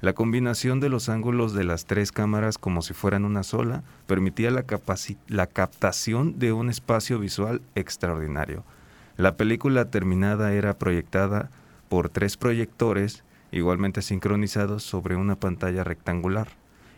La 0.01 0.15
combinación 0.15 0.81
de 0.81 0.89
los 0.89 1.11
ángulos 1.11 1.53
de 1.53 1.65
las 1.65 1.85
tres 1.85 2.11
cámaras 2.13 2.57
como 2.57 2.81
si 2.81 2.95
fueran 2.95 3.27
una 3.27 3.43
sola 3.43 3.85
permitía 4.07 4.51
la 4.51 5.47
captación 5.47 6.39
de 6.39 6.53
un 6.53 6.71
espacio 6.71 7.19
visual 7.19 7.61
extraordinario. 7.75 8.65
La 9.19 9.37
película 9.37 9.91
terminada 9.91 10.55
era 10.55 10.79
proyectada 10.79 11.51
por 11.91 12.09
tres 12.09 12.39
proyectores 12.39 13.23
igualmente 13.53 14.01
sincronizados 14.01 14.83
sobre 14.83 15.17
una 15.17 15.37
pantalla 15.37 15.85
rectangular 15.85 16.49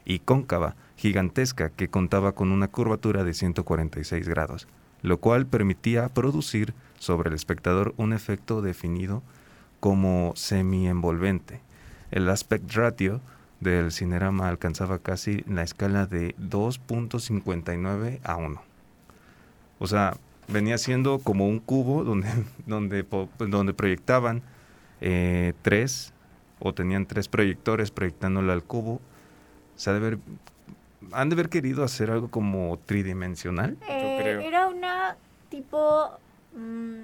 y 0.05 0.19
cóncava, 0.21 0.75
gigantesca, 0.97 1.71
que 1.71 1.89
contaba 1.89 2.33
con 2.33 2.53
una 2.53 2.69
curvatura 2.69 3.25
de 3.25 3.35
146 3.35 4.29
grados, 4.29 4.69
lo 5.03 5.19
cual 5.19 5.47
permitía 5.47 6.09
producir 6.09 6.75
sobre 6.99 7.29
el 7.31 7.35
espectador 7.35 7.95
un 7.97 8.13
efecto 8.13 8.63
definido 8.63 9.23
como 9.81 10.33
semi-envolvente. 10.37 11.61
El 12.11 12.29
aspect 12.31 12.73
ratio 12.75 13.21
del 13.61 13.91
cinerama 13.93 14.49
alcanzaba 14.49 14.99
casi 14.99 15.45
la 15.49 15.63
escala 15.63 16.07
de 16.07 16.35
2.59 16.37 18.21
a 18.25 18.37
1. 18.37 18.63
O 19.79 19.87
sea, 19.87 20.17
venía 20.49 20.79
siendo 20.79 21.19
como 21.19 21.47
un 21.49 21.59
cubo 21.59 22.05
donde, 22.05 22.29
donde, 22.67 23.05
po- 23.05 23.29
donde 23.39 23.73
proyectaban 23.75 24.43
eh, 25.01 25.53
tres 25.63 26.13
o 26.61 26.73
tenían 26.73 27.07
tres 27.07 27.29
proyectores 27.29 27.91
proyectándolo 27.91 28.53
al 28.53 28.63
cubo. 28.63 29.01
O 29.83 29.85
sea, 29.85 29.95
de 29.95 29.99
haber, 29.99 30.19
han 31.11 31.29
de 31.29 31.35
haber 31.35 31.49
querido 31.49 31.83
hacer 31.83 32.13
algo 32.13 32.31
como 32.31 32.79
tridimensional. 32.87 33.77
Eh, 33.89 34.17
creo. 34.23 34.39
Era 34.39 34.69
una 34.69 35.17
tipo 35.49 36.09
mm, 36.55 37.01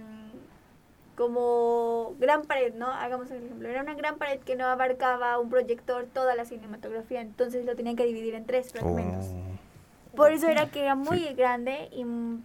como 1.17 2.15
gran 2.21 2.43
pared, 2.43 2.73
¿no? 2.75 2.87
Hagamos 2.87 3.29
el 3.33 3.43
ejemplo. 3.43 3.67
Era 3.69 3.83
una 3.83 3.95
gran 3.95 4.17
pared 4.17 4.39
que 4.39 4.55
no 4.55 4.65
abarcaba 4.67 5.41
un 5.41 5.51
proyector 5.51 6.07
toda 6.07 6.37
la 6.37 6.45
cinematografía, 6.45 7.21
entonces 7.21 7.65
lo 7.67 7.75
tenían 7.75 7.97
que 7.97 8.05
dividir 8.07 8.37
en 8.37 8.45
tres 8.45 8.71
fragmentos. 8.71 9.27
Oh, 9.27 10.17
Por 10.17 10.31
eso 10.31 10.47
era 10.47 10.71
que 10.71 10.83
era 10.83 10.95
muy 10.95 11.35
grande 11.35 11.89
y 11.91 12.05
mm, 12.05 12.45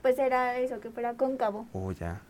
pues 0.00 0.18
era 0.18 0.56
eso, 0.56 0.80
que 0.80 0.88
fuera 0.90 1.12
cóncavo. 1.12 1.66
oh, 1.74 1.92
ya. 1.92 2.22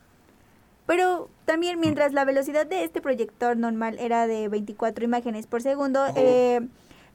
Pero 0.85 1.29
también 1.45 1.79
mientras 1.79 2.11
la 2.11 2.25
velocidad 2.25 2.67
de 2.67 2.83
este 2.83 3.01
proyector 3.01 3.55
normal 3.55 3.97
era 3.99 4.27
de 4.27 4.49
24 4.49 5.05
imágenes 5.05 5.47
por 5.47 5.61
segundo, 5.61 6.03
Oh. 6.09 6.13
eh, 6.17 6.67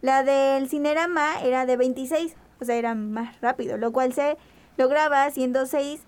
la 0.03 0.23
del 0.25 0.69
Cinerama 0.69 1.41
era 1.43 1.65
de 1.65 1.77
26, 1.77 2.35
o 2.61 2.65
sea, 2.65 2.77
era 2.77 2.95
más 2.95 3.41
rápido, 3.41 3.77
lo 3.79 3.93
cual 3.93 4.13
se 4.13 4.37
lograba 4.77 5.25
haciendo 5.25 5.65
6 5.67 6.03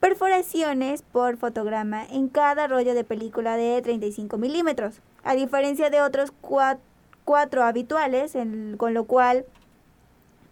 perforaciones 0.00 1.02
por 1.02 1.36
fotograma 1.36 2.04
en 2.04 2.28
cada 2.28 2.66
rollo 2.66 2.94
de 2.94 3.04
película 3.04 3.56
de 3.56 3.80
35 3.82 4.36
milímetros, 4.36 5.00
a 5.22 5.34
diferencia 5.34 5.88
de 5.90 6.00
otros 6.02 6.32
cua- 6.42 6.78
cuatro 7.24 7.62
habituales, 7.64 8.34
en- 8.34 8.76
con 8.76 8.92
lo 8.92 9.04
cual 9.04 9.46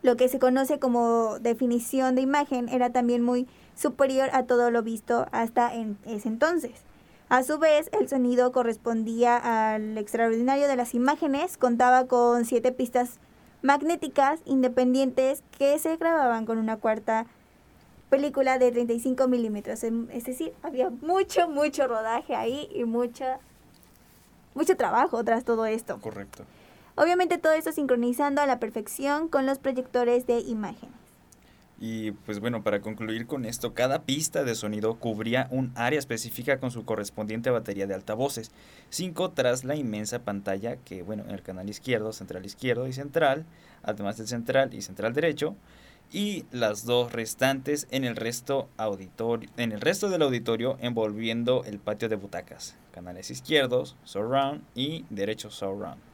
lo 0.03 0.17
que 0.17 0.29
se 0.29 0.38
conoce 0.38 0.79
como 0.79 1.38
definición 1.38 2.15
de 2.15 2.23
imagen 2.23 2.69
era 2.69 2.91
también 2.91 3.23
muy 3.23 3.47
superior 3.77 4.31
a 4.33 4.45
todo 4.45 4.71
lo 4.71 4.83
visto 4.83 5.27
hasta 5.33 5.75
en 5.75 5.97
ese 6.07 6.29
entonces. 6.29 6.73
A 7.33 7.42
su 7.45 7.59
vez, 7.59 7.88
el 7.99 8.11
sonido 8.11 8.53
correspondía 8.53 9.38
al 9.38 9.97
extraordinario 9.97 10.68
de 10.68 10.77
las 10.77 10.92
imágenes, 10.92 11.57
contaba 11.57 12.07
con 12.07 12.45
siete 12.45 12.73
pistas 12.73 13.21
magnéticas 13.62 14.40
independientes 14.45 15.42
que 15.57 15.79
se 15.79 15.97
grababan 15.97 16.45
con 16.45 16.59
una 16.59 16.77
cuarta 16.77 17.25
película 18.11 18.59
de 18.59 18.71
35 18.71 19.29
milímetros. 19.29 19.83
Em- 19.83 20.09
Es 20.12 20.25
decir, 20.25 20.53
había 20.62 20.90
mucho, 20.90 21.49
mucho 21.49 21.88
rodaje 21.88 22.35
ahí 22.35 22.68
y 22.75 22.85
mucha, 22.85 23.38
mucho 24.55 24.77
trabajo 24.77 25.25
tras 25.25 25.42
todo 25.42 25.64
esto. 25.64 25.99
Correcto. 26.03 26.45
Obviamente 26.97 27.38
todo 27.38 27.55
esto 27.55 27.73
sincronizando 27.73 28.42
a 28.42 28.47
la 28.47 28.59
perfección 28.59 29.29
con 29.29 29.47
los 29.47 29.59
proyectores 29.59 30.27
de 30.27 30.40
imágenes. 30.40 31.02
Y 31.85 32.12
pues 32.12 32.38
bueno, 32.38 32.62
para 32.62 32.81
concluir 32.81 33.27
con 33.27 33.45
esto, 33.45 33.75
cada 33.75 34.03
pista 34.03 34.45
de 34.45 34.55
sonido 34.55 35.01
cubría 35.01 35.49
un 35.51 35.73
área 35.75 35.99
específica 35.99 36.61
con 36.61 36.71
su 36.71 36.85
correspondiente 36.85 37.51
batería 37.51 37.88
de 37.88 37.95
altavoces. 37.95 38.53
Cinco 38.88 39.33
tras 39.33 39.64
la 39.64 39.75
inmensa 39.75 40.21
pantalla 40.21 40.77
que, 40.77 41.03
bueno, 41.03 41.25
en 41.25 41.33
el 41.33 41.42
canal 41.42 41.68
izquierdo, 41.68 42.12
central 42.12 42.47
izquierdo 42.47 42.87
y 42.87 42.92
central, 42.92 43.47
además 43.83 44.16
del 44.16 44.29
central 44.29 44.73
y 44.75 44.83
central 44.83 45.12
derecho. 45.12 45.57
y 46.12 46.45
las 46.53 46.85
dos 46.85 47.11
restantes 47.11 47.88
en 47.90 48.05
el 48.05 48.16
resto 48.16 48.68
auditorio, 48.77 49.49
en 49.57 49.73
el 49.73 49.81
resto 49.81 50.11
del 50.11 50.23
auditorio 50.23 50.77
envolviendo 50.81 51.64
el 51.64 51.79
patio 51.79 52.09
de 52.09 52.16
butacas, 52.16 52.77
canales 52.92 53.31
izquierdos, 53.31 53.97
surround 54.05 54.62
y 54.75 55.07
derechos 55.09 55.55
surround. 55.55 56.12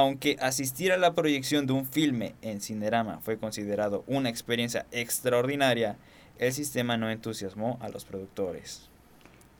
Aunque 0.00 0.36
asistir 0.40 0.92
a 0.92 0.96
la 0.96 1.12
proyección 1.12 1.66
de 1.66 1.74
un 1.74 1.84
filme 1.84 2.34
en 2.40 2.62
Cinerama 2.62 3.18
fue 3.20 3.36
considerado 3.36 4.02
una 4.06 4.30
experiencia 4.30 4.86
extraordinaria, 4.92 5.96
el 6.38 6.54
sistema 6.54 6.96
no 6.96 7.10
entusiasmó 7.10 7.76
a 7.82 7.90
los 7.90 8.06
productores. 8.06 8.88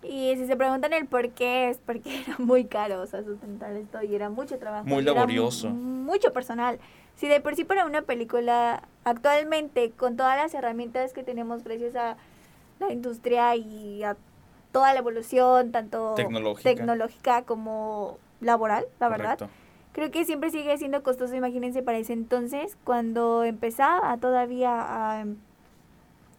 Y 0.03 0.35
si 0.37 0.47
se 0.47 0.57
preguntan 0.57 0.95
el 0.95 1.05
por 1.07 1.29
qué, 1.33 1.69
es 1.69 1.77
porque 1.85 2.21
era 2.27 2.37
muy 2.39 2.65
caro, 2.65 3.03
o 3.03 3.07
sea, 3.07 3.23
sustentar 3.23 3.73
esto 3.77 4.03
y 4.03 4.15
era 4.15 4.31
mucho 4.31 4.57
trabajo. 4.59 4.87
Muy 4.87 5.03
laborioso. 5.03 5.69
mu- 5.69 6.05
mucho 6.11 6.33
personal. 6.33 6.79
Si 7.17 7.29
de 7.29 7.43
por 7.43 7.55
sí 7.55 7.65
para 7.65 7.85
una 7.85 8.01
película, 8.01 8.83
actualmente, 9.05 9.91
con 9.91 10.17
todas 10.17 10.39
las 10.39 10.55
herramientas 10.55 11.13
que 11.13 11.23
tenemos 11.23 11.65
gracias 11.65 11.95
a 11.97 12.17
la 12.79 12.91
industria 12.91 13.57
y 13.57 14.03
a 14.05 14.17
toda 14.73 14.95
la 14.95 15.01
evolución, 15.01 15.71
tanto 15.71 16.15
Tecnológica. 16.15 16.71
tecnológica 16.71 17.43
como 17.43 18.17
laboral, 18.41 18.87
la 19.01 19.09
verdad. 19.11 19.39
Creo 19.93 20.11
que 20.11 20.25
siempre 20.25 20.51
sigue 20.51 20.77
siendo 20.79 21.03
costoso, 21.03 21.35
imagínense, 21.35 21.83
para 21.83 21.99
ese 21.99 22.13
entonces, 22.13 22.77
cuando 22.85 23.45
empezaba 23.45 24.17
todavía 24.19 24.71
a, 24.81 25.25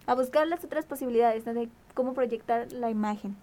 a 0.07 0.15
buscar 0.15 0.47
las 0.47 0.63
otras 0.63 0.85
posibilidades 0.85 1.45
¿no? 1.45 1.53
de 1.53 1.69
cómo 1.93 2.13
proyectar 2.13 2.71
la 2.71 2.89
imagen. 2.89 3.35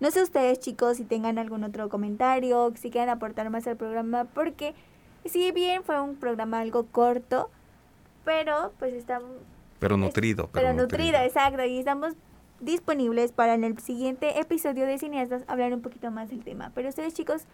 No 0.00 0.10
sé 0.10 0.22
ustedes, 0.22 0.58
chicos, 0.60 0.96
si 0.96 1.04
tengan 1.04 1.38
algún 1.38 1.62
otro 1.64 1.88
comentario, 1.88 2.72
si 2.76 2.90
quieren 2.90 3.10
aportar 3.10 3.48
más 3.50 3.66
al 3.66 3.76
programa, 3.76 4.24
porque 4.24 4.74
si 5.24 5.52
bien 5.52 5.84
fue 5.84 6.00
un 6.00 6.16
programa 6.16 6.60
algo 6.60 6.86
corto, 6.86 7.48
pero 8.24 8.72
pues 8.78 8.94
está 8.94 9.20
Pero 9.78 9.96
nutrido. 9.96 10.48
pero 10.52 10.72
nutrido, 10.72 11.18
exacto, 11.18 11.64
y 11.64 11.78
estamos 11.78 12.14
disponibles 12.60 13.32
para 13.32 13.54
en 13.54 13.64
el 13.64 13.78
siguiente 13.78 14.40
episodio 14.40 14.86
de 14.86 14.98
Cineastas 14.98 15.44
hablar 15.46 15.72
un 15.74 15.82
poquito 15.82 16.10
más 16.10 16.30
del 16.30 16.42
tema. 16.42 16.72
Pero 16.74 16.88
ustedes, 16.88 17.14
chicos, 17.14 17.44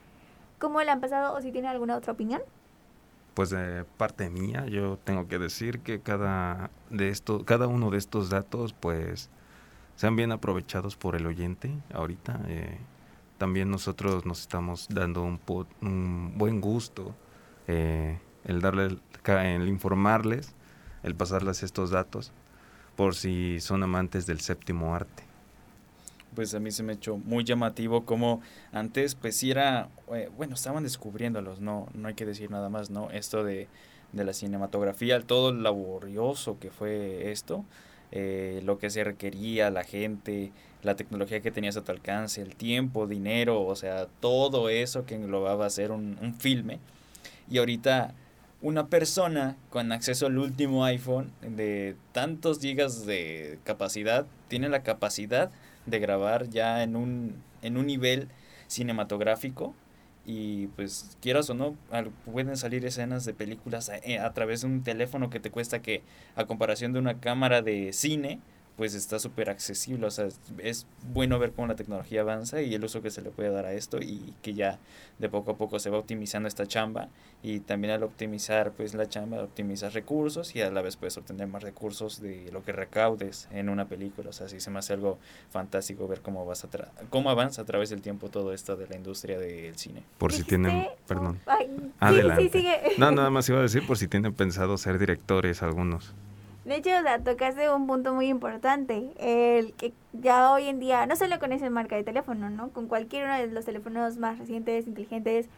¿cómo 0.61 0.81
le 0.83 0.91
han 0.91 1.01
pasado 1.01 1.35
o 1.35 1.41
si 1.41 1.51
tienen 1.51 1.71
alguna 1.71 1.97
otra 1.97 2.13
opinión? 2.13 2.43
Pues 3.35 3.51
de 3.51 3.85
parte 3.97 4.31
mía, 4.31 4.67
yo 4.67 4.99
tengo 5.03 5.27
que 5.27 5.39
decir 5.39 5.81
que 5.81 6.01
cada 6.01 6.71
de 6.91 7.09
estos, 7.09 7.43
cada 7.45 7.67
uno 7.67 7.91
de 7.91 7.99
estos 7.99 8.29
datos, 8.29 8.73
pues, 8.73 9.31
sean 9.97 10.15
bien 10.15 10.31
aprovechados 10.31 10.97
por 10.97 11.17
el 11.17 11.27
oyente. 11.27 11.73
Ahorita, 11.93 12.41
eh, 12.49 12.79
también 13.39 13.71
nosotros 13.71 14.27
nos 14.27 14.41
estamos 14.43 14.89
dando 14.91 15.23
un, 15.23 16.33
buen 16.37 16.61
gusto 16.61 17.15
eh, 17.67 18.19
el 18.45 18.61
darle, 18.61 18.99
el 19.27 19.69
informarles, 19.69 20.55
el 21.03 21.15
pasarles 21.15 21.63
estos 21.63 21.91
datos, 21.91 22.33
por 22.97 23.15
si 23.15 23.61
son 23.61 23.83
amantes 23.83 24.27
del 24.27 24.41
séptimo 24.41 24.95
arte. 24.95 25.30
Pues 26.41 26.55
a 26.55 26.59
mí 26.59 26.71
se 26.71 26.83
me 26.83 26.95
echó 26.95 27.19
muy 27.19 27.45
llamativo 27.45 28.07
como 28.07 28.41
antes 28.73 29.15
pues 29.15 29.43
era, 29.43 29.91
eh, 30.11 30.31
bueno, 30.39 30.55
estaban 30.55 30.83
descubriéndolos, 30.85 31.61
no, 31.61 31.87
no 31.93 32.09
hay 32.09 32.15
que 32.15 32.25
decir 32.25 32.51
nada 32.51 32.71
más, 32.71 32.89
¿no? 32.89 33.11
Esto 33.11 33.45
de, 33.45 33.69
de 34.15 34.25
la 34.25 34.33
cinematografía, 34.33 35.21
todo 35.21 35.53
lo 35.53 35.61
laborioso 35.61 36.59
que 36.59 36.71
fue 36.71 37.31
esto, 37.31 37.67
eh, 38.11 38.63
lo 38.65 38.79
que 38.79 38.89
se 38.89 39.05
requería, 39.05 39.69
la 39.69 39.85
gente, 39.85 40.51
la 40.83 40.97
tecnología 40.97 41.43
que 41.43 41.51
tenías 41.51 41.77
a 41.77 41.85
tu 41.85 41.93
alcance, 41.93 42.41
el 42.41 42.57
tiempo, 42.57 43.07
dinero, 43.07 43.61
o 43.61 43.77
sea, 43.77 44.07
todo 44.21 44.71
eso 44.71 45.05
que 45.05 45.17
englobaba 45.17 45.67
hacer 45.67 45.91
un, 45.91 46.17
un 46.23 46.35
filme. 46.35 46.79
Y 47.51 47.59
ahorita 47.59 48.15
una 48.63 48.87
persona 48.87 49.59
con 49.69 49.93
acceso 49.93 50.25
al 50.25 50.39
último 50.39 50.87
iPhone 50.87 51.33
de 51.43 51.97
tantos 52.13 52.61
gigas 52.61 53.05
de 53.05 53.59
capacidad 53.65 54.25
tiene 54.49 54.71
la 54.71 54.83
capacidad 54.83 55.51
de 55.91 55.99
grabar 55.99 56.49
ya 56.49 56.83
en 56.83 56.97
un, 56.97 57.43
en 57.63 57.77
un 57.77 57.87
nivel 57.87 58.29
cinematográfico 58.67 59.75
y 60.27 60.69
pues 60.69 61.17
quieras 61.21 61.51
o 61.51 61.55
no 61.55 61.77
pueden 62.25 62.57
salir 62.57 62.85
escenas 62.85 63.25
de 63.25 63.35
películas 63.35 63.89
a, 63.89 63.99
eh, 63.99 64.19
a 64.19 64.33
través 64.33 64.61
de 64.61 64.69
un 64.69 64.83
teléfono 64.83 65.31
que 65.31 65.41
te 65.41 65.51
cuesta 65.51 65.83
que 65.83 66.03
a 66.37 66.45
comparación 66.45 66.93
de 66.93 66.99
una 66.99 67.21
cámara 67.21 67.63
de 67.63 67.93
cine 67.93 68.39
pues 68.77 68.95
está 68.95 69.19
súper 69.19 69.51
accesible, 69.51 70.07
o 70.07 70.11
sea, 70.11 70.29
es, 70.59 70.87
bueno 71.13 71.39
ver 71.39 71.53
cómo 71.53 71.69
la 71.69 71.75
tecnología 71.77 72.23
avanza 72.23 72.63
y 72.63 72.75
el 72.75 72.83
uso 72.83 73.03
que 73.03 73.11
se 73.11 73.21
le 73.21 73.31
puede 73.31 73.51
dar 73.51 73.67
a 73.67 73.75
esto 73.75 73.99
y 74.01 74.33
que 74.41 74.55
ya 74.55 74.79
de 75.19 75.29
poco 75.29 75.51
a 75.51 75.57
poco 75.59 75.79
se 75.79 75.91
va 75.91 75.99
optimizando 75.99 76.49
esta 76.49 76.67
chamba 76.67 77.09
y 77.43 77.61
también 77.61 77.93
al 77.93 78.03
optimizar 78.03 78.73
pues 78.73 78.95
la 78.95 79.07
chamba 79.07 79.43
optimizas 79.43 79.93
recursos 79.93 80.57
y 80.57 80.63
a 80.63 80.71
la 80.71 80.81
vez 80.81 80.97
puedes 80.97 81.19
obtener 81.19 81.47
más 81.47 81.63
recursos 81.63 82.23
de 82.23 82.51
lo 82.53 82.63
que 82.65 82.73
recaudes 82.73 83.49
en 83.53 83.69
una 83.69 83.87
película, 83.87 84.31
o 84.31 84.33
sea, 84.33 84.49
sí 84.49 84.61
se 84.61 84.71
me 84.71 84.79
hace 84.79 84.95
algo 84.95 85.19
fantástico 85.51 86.09
ver 86.09 86.23
cómo 86.23 86.47
vas 86.47 86.65
a 86.65 86.71
tra- 86.71 86.89
cómo 87.11 87.29
avanza 87.29 87.63
a 87.63 87.65
través 87.67 87.91
del 87.91 88.01
tiempo 88.01 88.31
todo 88.31 88.55
esto 88.55 88.77
de 88.77 88.87
la 88.87 88.97
industria 88.97 89.39
del 89.39 89.77
cine. 89.77 90.03
Por 90.17 90.33
si 90.33 90.43
tienen, 90.43 90.77
Dijiste- 90.85 90.97
perdón. 91.07 91.39
Ay, 91.45 91.67
sí, 91.77 91.93
Adelante. 92.01 92.43
sí, 92.45 92.49
sigue. 92.51 92.81
No, 92.97 93.11
nada 93.11 93.29
más 93.29 93.47
iba 93.51 93.59
a 93.59 93.63
decir 93.63 93.87
por 93.87 93.99
si 93.99 94.09
tienen 94.09 94.33
pensado 94.33 94.79
ser 94.79 94.99
directores 94.99 95.63
algunos. 95.63 96.15
De 96.71 96.77
hecho, 96.77 96.91
o 96.97 97.03
sea, 97.03 97.19
tocaste 97.19 97.69
un 97.69 97.89
punto 97.89 98.15
muy 98.15 98.29
importante, 98.29 99.11
el 99.19 99.73
que 99.73 99.93
ya 100.13 100.53
hoy 100.53 100.69
en 100.69 100.79
día, 100.79 101.05
no 101.05 101.17
solo 101.17 101.41
con 101.41 101.51
esa 101.51 101.69
marca 101.69 101.97
de 101.97 102.05
teléfono, 102.05 102.49
¿no? 102.49 102.69
Con 102.71 102.87
cualquier 102.87 103.25
uno 103.25 103.35
de 103.37 103.49
los 103.49 103.65
teléfonos 103.65 104.19
más 104.19 104.39
recientes, 104.39 104.87
inteligentes, 104.87 105.49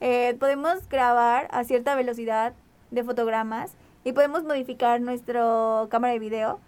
eh, 0.00 0.36
podemos 0.40 0.88
grabar 0.88 1.46
a 1.52 1.62
cierta 1.62 1.94
velocidad 1.94 2.54
de 2.90 3.04
fotogramas 3.04 3.70
y 4.02 4.10
podemos 4.10 4.42
modificar 4.42 5.00
nuestra 5.00 5.86
cámara 5.90 6.14
de 6.14 6.18
video. 6.18 6.58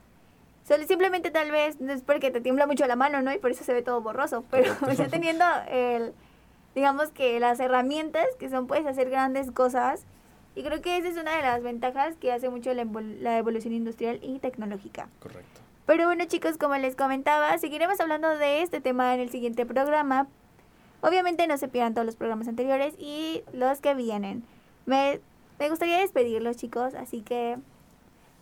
Solo 0.69 0.87
simplemente 0.87 1.33
tal 1.33 1.51
vez, 1.51 1.81
no 1.81 1.93
es 1.93 2.03
porque 2.03 2.31
te 2.31 2.41
tiembla 2.41 2.69
mucho 2.69 2.87
la 2.87 2.95
mano, 2.95 3.23
¿no? 3.23 3.33
Y 3.33 3.39
por 3.39 3.51
eso 3.51 3.65
se 3.65 3.75
ve 3.75 3.83
todo 3.83 4.01
borroso, 4.01 4.45
pero 4.53 4.73
ya 4.97 5.09
teniendo 5.09 5.45
el, 5.69 6.13
digamos 6.77 7.09
que 7.09 7.41
las 7.41 7.59
herramientas 7.59 8.27
que 8.39 8.51
son, 8.51 8.69
puedes 8.69 8.87
hacer 8.87 9.11
grandes 9.11 9.51
cosas 9.51 10.05
y 10.55 10.63
creo 10.63 10.81
que 10.83 10.97
esa 10.97 11.09
es 11.09 11.17
una 11.17 11.37
de 11.37 11.43
las 11.43 11.63
ventajas 11.63 12.17
que 12.17 12.33
hace 12.33 12.49
mucho 12.51 12.73
la, 12.75 12.85
evol- 12.85 13.19
la 13.21 13.39
evolución 13.39 13.73
industrial 13.73 14.19
y 14.23 14.39
tecnológica. 14.39 15.09
Correcto. 15.21 15.61
Pero 15.87 16.05
bueno 16.07 16.25
chicos, 16.27 16.57
como 16.57 16.77
les 16.77 16.97
comentaba, 16.97 17.57
seguiremos 17.59 18.01
hablando 18.01 18.29
de 18.39 18.63
este 18.63 18.81
tema 18.81 19.15
en 19.15 19.21
el 19.21 19.31
siguiente 19.31 19.67
programa. 19.67 20.29
Obviamente 21.01 21.47
no 21.47 21.57
se 21.57 21.69
pierdan 21.69 21.95
todos 21.95 22.07
los 22.07 22.17
programas 22.17 22.47
anteriores 22.47 22.95
y 22.99 23.43
los 23.53 23.81
que 23.81 23.95
vienen. 23.95 24.45
Me, 24.87 25.21
me 25.59 25.69
gustaría 25.69 25.99
despedirlos 25.99 26.57
chicos, 26.57 26.95
así 26.95 27.23
que 27.23 27.57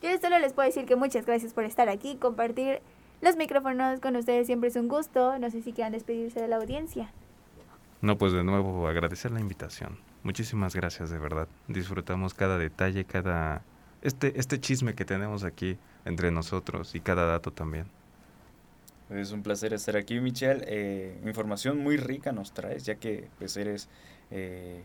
yo 0.02 0.10
solo 0.20 0.38
les 0.38 0.52
puedo 0.52 0.66
decir 0.66 0.84
que 0.86 0.96
muchas 0.96 1.24
gracias 1.26 1.52
por 1.54 1.64
estar 1.64 1.88
aquí, 1.88 2.16
compartir 2.16 2.80
los 3.20 3.36
micrófonos 3.36 4.00
con 4.00 4.14
ustedes 4.16 4.46
siempre 4.46 4.68
es 4.68 4.76
un 4.76 4.88
gusto. 4.88 5.38
No 5.38 5.50
sé 5.50 5.62
si 5.62 5.72
quieran 5.72 5.92
despedirse 5.92 6.40
de 6.40 6.48
la 6.48 6.56
audiencia. 6.56 7.10
No, 8.00 8.16
pues 8.16 8.32
de 8.32 8.44
nuevo 8.44 8.86
agradecer 8.86 9.32
la 9.32 9.40
invitación. 9.40 9.98
Muchísimas 10.22 10.74
gracias, 10.74 11.10
de 11.10 11.18
verdad. 11.18 11.48
Disfrutamos 11.68 12.34
cada 12.34 12.58
detalle, 12.58 13.04
cada 13.04 13.62
este 14.02 14.38
este 14.38 14.60
chisme 14.60 14.94
que 14.94 15.04
tenemos 15.04 15.44
aquí 15.44 15.78
entre 16.04 16.30
nosotros 16.30 16.94
y 16.94 17.00
cada 17.00 17.24
dato 17.24 17.52
también. 17.52 17.86
Es 19.10 19.32
un 19.32 19.42
placer 19.42 19.72
estar 19.72 19.96
aquí, 19.96 20.20
Michelle. 20.20 20.62
Eh, 20.66 21.18
información 21.24 21.78
muy 21.78 21.96
rica 21.96 22.32
nos 22.32 22.52
traes, 22.52 22.84
ya 22.84 22.96
que 22.96 23.28
pues 23.38 23.56
eres 23.56 23.88
eh, 24.30 24.82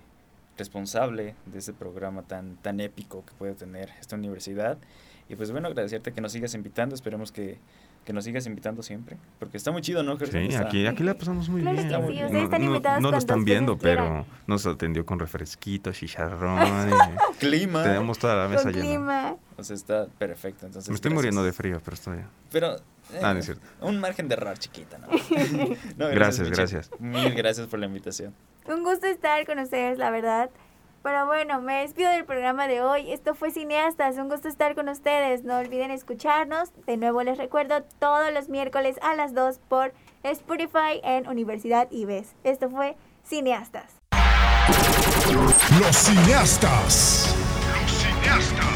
responsable 0.57 1.35
de 1.45 1.59
este 1.59 1.73
programa 1.73 2.21
tan, 2.21 2.55
tan 2.57 2.79
épico 2.79 3.25
que 3.25 3.33
puede 3.33 3.53
tener 3.53 3.89
esta 3.99 4.15
universidad. 4.15 4.77
Y 5.27 5.35
pues 5.35 5.51
bueno, 5.51 5.67
agradecerte 5.67 6.13
que 6.13 6.21
nos 6.21 6.31
sigas 6.31 6.53
invitando. 6.53 6.95
Esperemos 6.95 7.31
que, 7.31 7.57
que 8.05 8.13
nos 8.13 8.23
sigas 8.25 8.45
invitando 8.45 8.83
siempre. 8.83 9.17
Porque 9.39 9.57
está 9.57 9.71
muy 9.71 9.81
chido, 9.81 10.03
¿no? 10.03 10.17
Sí, 10.19 10.55
aquí, 10.55 10.85
aquí 10.87 11.03
la 11.03 11.13
pasamos 11.13 11.47
muy 11.49 11.61
Claro 11.61 11.77
bien. 11.77 11.87
que 11.87 11.93
sí, 11.95 11.99
No- 12.01 12.25
ustedes 12.25 12.43
están 12.43 12.61
no, 12.61 12.67
invitados 12.67 13.01
no 13.01 13.11
lo 13.11 13.17
están 13.17 13.45
viendo, 13.45 13.77
quieran. 13.77 14.05
pero 14.05 14.25
nos 14.47 14.65
atendió 14.65 15.05
con 15.05 15.19
refresquito, 15.19 15.91
chicharrón. 15.91 16.59
y 16.89 17.37
Clima. 17.39 17.83
tenemos 17.83 18.17
toda 18.19 18.35
la 18.35 18.47
mesa 18.49 18.63
Con 18.63 18.73
llena. 18.73 18.85
clima. 18.85 19.35
O 19.57 19.63
sea, 19.63 19.75
está 19.75 20.05
perfecto. 20.17 20.65
Entonces, 20.65 20.89
Me 20.89 20.95
estoy 20.95 21.09
gracias. 21.11 21.13
muriendo 21.15 21.43
de 21.43 21.53
frío, 21.53 21.79
pero 21.83 21.95
estoy. 21.95 22.17
Pero. 22.51 22.75
eh, 22.75 23.19
Ah, 23.21 23.33
no 23.33 23.39
es 23.39 23.45
cierto. 23.45 23.63
Un 23.81 23.99
margen 23.99 24.27
de 24.27 24.35
error 24.35 24.57
chiquita, 24.57 24.97
¿no? 24.97 25.07
No, 25.97 26.09
Gracias, 26.09 26.49
gracias. 26.49 26.89
Mil 26.99 27.33
gracias 27.35 27.67
por 27.67 27.79
la 27.79 27.85
invitación. 27.85 28.33
Un 28.65 28.83
gusto 28.83 29.07
estar 29.07 29.45
con 29.45 29.59
ustedes, 29.59 29.97
la 29.97 30.09
verdad. 30.09 30.49
Pero 31.03 31.25
bueno, 31.25 31.59
me 31.61 31.81
despido 31.81 32.09
del 32.11 32.23
programa 32.23 32.67
de 32.67 32.81
hoy. 32.81 33.11
Esto 33.11 33.35
fue 33.35 33.51
Cineastas. 33.51 34.17
Un 34.17 34.29
gusto 34.29 34.47
estar 34.47 34.73
con 34.73 34.87
ustedes. 34.87 35.43
No 35.43 35.57
olviden 35.57 35.91
escucharnos. 35.91 36.71
De 36.85 36.95
nuevo 36.95 37.21
les 37.23 37.37
recuerdo 37.37 37.83
todos 37.99 38.31
los 38.33 38.47
miércoles 38.47 38.97
a 39.01 39.13
las 39.13 39.33
2 39.33 39.59
por 39.67 39.93
Spotify 40.23 41.01
en 41.03 41.27
Universidad 41.27 41.91
IBES. 41.91 42.35
Esto 42.45 42.69
fue 42.69 42.95
Cineastas. 43.25 43.99
Los 45.77 45.95
cineastas. 45.97 47.35
Los 47.81 47.91
cineastas. 47.91 48.72